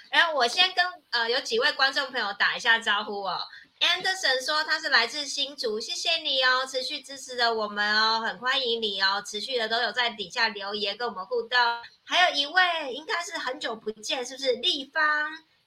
[0.10, 3.38] 然后我先跟呃有几位观众朋友打一下招呼哦。
[3.82, 11.60] Anderson 说他是来自新竹，谢谢你哦，持续支持的我们哦，很欢迎你哦，持续的都有在底下留言跟我们互动。
[12.06, 15.04] 还有一位应该是很久不见，是不是立方？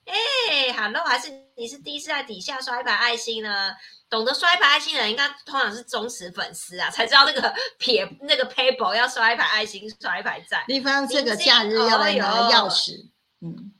[0.06, 3.74] 哎，Hello，还是你是第一次在底下刷一排爱心呢？
[4.08, 10.64] 懂得刷一排爱心的人，应该通常是忠实粉丝啊，才知道那个 撇那个 paper 要刷一排爱心，刷一排赞。
[10.66, 13.08] 地方这个假日要来拿钥匙，
[13.40, 13.72] 嗯，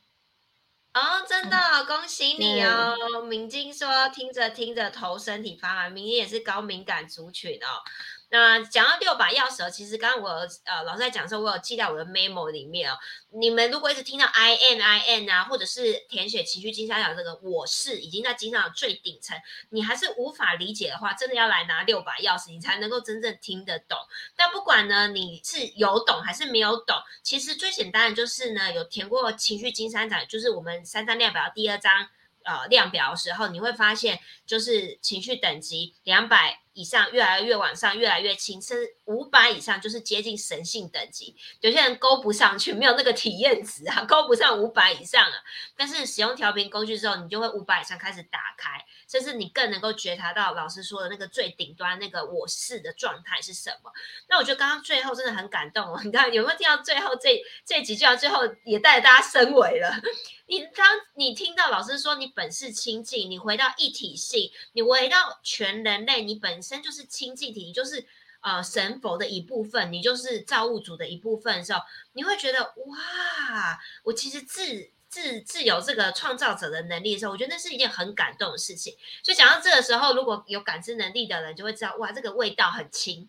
[0.95, 3.23] 哦，真的，恭喜你哦！
[3.29, 7.83] 明晶说听着听着头身体发麻，明晶也是高敏感族群哦。
[8.29, 10.31] 那讲到六把钥匙，其实刚刚我
[10.65, 12.99] 呃老师在讲的时候，我有记在我的 memo 里面哦。
[13.31, 19.39] 你们如果一直听到 I N I N 啊，或者是填写情绪金三角这个我是已经在金三角最顶层，
[19.71, 23.97] 你还是无法理解的话，真的要来拿六把钥匙，你才能够真正听得懂。
[24.35, 32.09] 但不管呢你是有懂还是没有懂，其实最简单的就是呢有填过情绪金三角，就是我们三张量表第二张
[32.47, 36.61] 呃量表的时候，你会发现就是情绪等级两百。
[36.77, 41.35] 以上越来越往上，越来越轻，甚至五百以上就是接近神性等级。
[41.63, 45.33] 有些人勾不上去，没有那个体验值啊， 勾不上五百以上啊。
[45.75, 53.91] 但是使用调频工具之后，你就会五百以上开始打开，甚至你更能够觉察到老师说的那个最顶端那个我是的状态是什么。
[54.29, 58.17] 那我觉得刚刚最后真的很感动哦，你看有没有听到最后这这几句啊？
[58.17, 60.01] 最后也带着大家升维了。
[60.49, 68.07] 你当你听到老师说你本是清净，你回到一体性，你回到全人类，你本身就是清净体，你就是
[68.41, 71.81] 呃神佛的一部分，你就是造物主的一部分的时候，
[72.13, 78.95] 你会觉得哇，我其实自自自有这个创造者的能力的时候，我觉得那是一件很感动的事情。
[79.23, 83.27] 所以讲到这个时候，如果有感知能力的人就会知道，哇，这个味道很轻，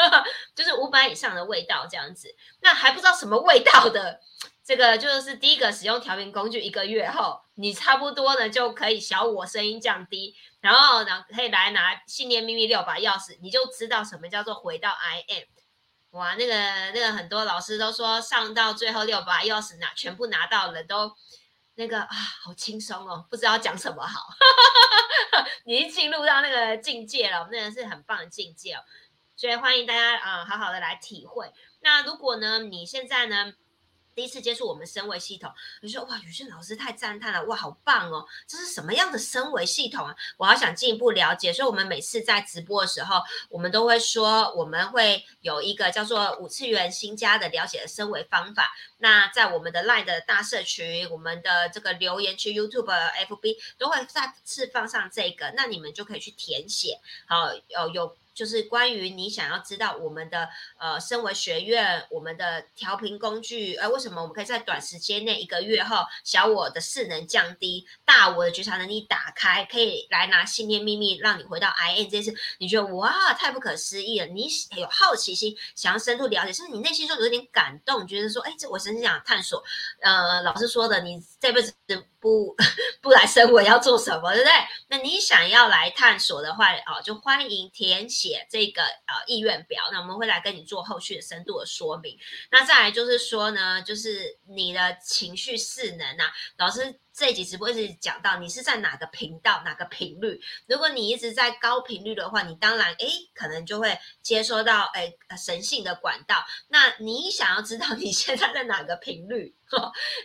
[0.54, 2.34] 就是五百以上的味道这样子。
[2.60, 4.20] 那还不知道什么味道的。
[4.62, 15.44] 这个就是第一个使用调频工具，一个月后，你差不多呢就可以小我声音降低，然后呢可以来拿信念秘密六把钥匙，你就知道什么叫做回到 I am。
[16.10, 16.54] 哇，那个
[16.92, 21.14] 那个很多老师都说上到最后六把钥匙拿全部拿到了，都
[21.76, 22.08] 那个啊
[22.42, 24.28] 好轻松哦，不知道讲什么好。
[25.64, 28.82] 你已进入到那个境界了，那个是很棒的境界哦，
[29.36, 31.52] 所以欢迎大家啊好好的来体会。
[31.80, 33.52] 那如果呢你现在呢？
[34.14, 35.52] 第一次接触我们升维系统，
[35.82, 38.26] 你说哇，宇轩老师太赞叹了，哇，好棒哦！
[38.46, 40.14] 这是什么样的升维系统啊？
[40.36, 41.52] 我好想进一步了解。
[41.52, 48.72] 所以，我们每次在直播的时候，我们都会说，我们会有一个叫做五次元新家的了解的升维方法。
[48.98, 52.92] 那在我们的 LINE 的大社群、我们的这个留言区、YouTube、
[53.28, 57.00] FB 都会再次放上这个，那你们就可以去填写。
[57.26, 58.16] 好，有有。
[58.40, 74.26] 就是关于你想要知道我们的呃，身为学院，我们的调频工具，呃，为什么我们可以在短时间内一个月后，小我的势能降低，大我的觉察能力打开，可以来拿信念秘密，让你回到 I N 这件事，你觉得哇，太不可思议了！
[74.28, 79.62] 你有好奇心，想要深度了解，甚至你内心中有点感动，觉得说，哎，这我真是想探索。
[80.00, 81.74] 呃，老师说的，你这辈子。
[82.20, 82.54] 不
[83.00, 84.52] 不来生我要做什么，对不对？
[84.88, 89.84] 那你想要来探索的话，哦，就欢迎填写这个呃意愿表。
[89.92, 92.18] 那我们会来跟你做后续的深度的说明。
[92.50, 96.98] 那再来就是说呢，就是你的情绪势能啊，老师。
[97.12, 100.40] 这一集直播一直讲到你是在哪个频道、哪个频率。
[100.66, 106.42] 如果你一直在高频率的话，你当然哎，可能就会接收到哎神性的管道。
[106.68, 109.54] 那你想要知道你现在在哪个频率，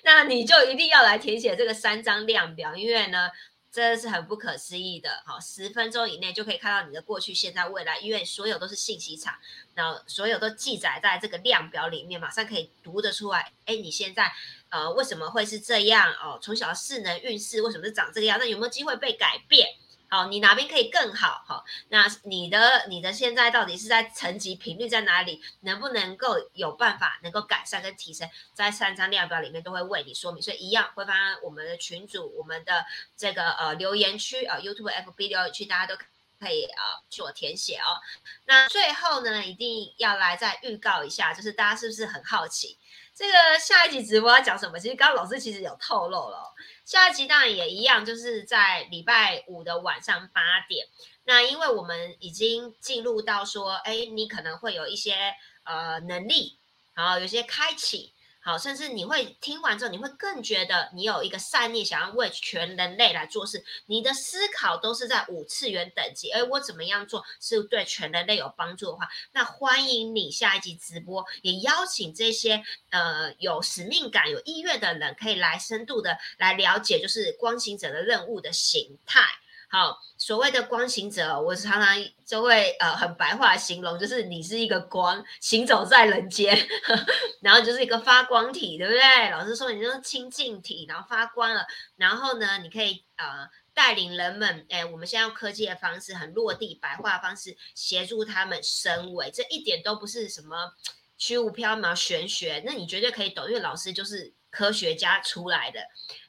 [0.03, 3.30] 那你就一定要来填写这个三张量表，因为呢。
[3.76, 9.36] 真的是很不可思议的，好，十分钟以内就可以看到你的过去、现在、未来，因为所有都是信息场，
[9.74, 13.52] 然后所有都记载在这个量表里面，马上可以读得出来。
[13.66, 14.32] 哎，你现在
[14.70, 16.14] 呃为什么会是这样？
[16.14, 18.40] 哦，从小的势能运势为什么是长这个样？
[18.40, 19.68] 那有没有机会被改变？
[20.16, 21.43] 好，你哪边可以更好？
[21.45, 25.41] 好，那你的你的现在到底是在层级频率在哪里？
[25.59, 28.30] 能不能够有办法能够改善跟提升？
[28.53, 31.13] 在三张量表里面都会为你说明，所以一样会发
[31.43, 32.86] 我们的群组、我们的
[33.18, 36.01] 这个呃留言区啊，YouTube、FB 留言区，大家都
[36.39, 37.99] 可以啊做填写哦。
[38.45, 42.80] 那最后呢，一定要来再预告一下，就是大家是不是很好奇？
[43.13, 44.80] 这个下一集直播要讲什么？
[44.80, 46.53] 其实刚刚老师其实有透露了，
[46.86, 50.88] 下一集当然也一样，就是在礼拜五的晚上八点。
[51.26, 55.34] 那因为我们已经进入到说，哎，你可能会有一些
[55.64, 56.60] 呃能力，
[56.94, 58.14] 然后有些开启。
[58.46, 63.66] 好，甚至你会听完之后，你会更觉得你有一个善念，想要为全人类来做事。
[63.88, 79.24] 你的思考都是在五次元等级，而我怎么样做是对全人类有帮助的话，那欢迎你下一集直播，也邀请这些呃有使命感、有意愿的人，可以来深度的来了解，就是光行者的任务的形态。
[79.70, 81.95] 好，所谓的光行者，我常常
[82.26, 86.55] 就会呃很白话形容，就是你是一个光行走在人间，
[87.41, 89.30] 然后就是一个发光体，对不对？
[89.32, 91.66] 老师说你就是清净体，然后发光了，
[91.97, 100.74] 然后呢，你可以呃带领人们，哎，我们现在用科技的方式，很落地白话方式协助他们升维，这一点都不是什么
[101.18, 105.82] 虚无缥缈玄学，那你绝对可以懂，因为老师就是科学家出来的。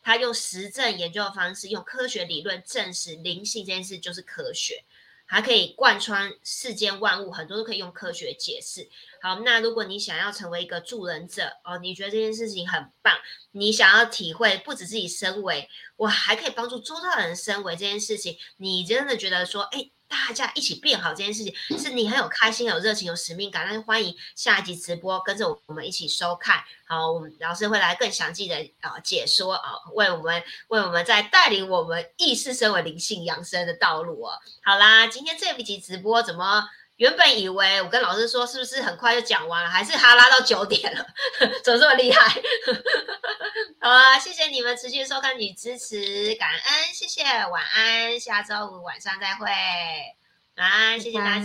[0.03, 4.83] 他用实证研究的方式，用科学理论证实灵性这件事就是科学，
[5.27, 8.89] 还可以贯穿世间万物，很多都可以用科学解释。
[9.22, 13.16] 好，那如果你想要成为一个助人者哦，你觉得这件事情很棒，
[13.53, 19.91] 你想要体会不止自己身为，我还可以帮助周遭人身为这件事情，你真的觉得说，哎。
[20.09, 23.67] 大家一起变好这件事情，是你很有开心、有热情、有使命感。
[23.67, 26.63] 那就欢迎下一集直播跟着我们一起收看。
[26.87, 34.39] 好，我们老师会来更详细的啊解说啊，为我们为我们在带领我们意识身为灵性养生的道路哦。
[34.65, 36.65] 好啦，今天这一集直播怎么？
[36.97, 41.07] 原本以为我跟老师说是不是很快就讲完了，还是哈拉到九点了，
[41.63, 42.41] 怎么这么厉害？
[43.81, 49.47] 好啊，谢谢你们持续收看与支持，感恩，谢谢，晚安，下周五晚上再会，
[50.57, 51.31] 晚安，谢谢大家。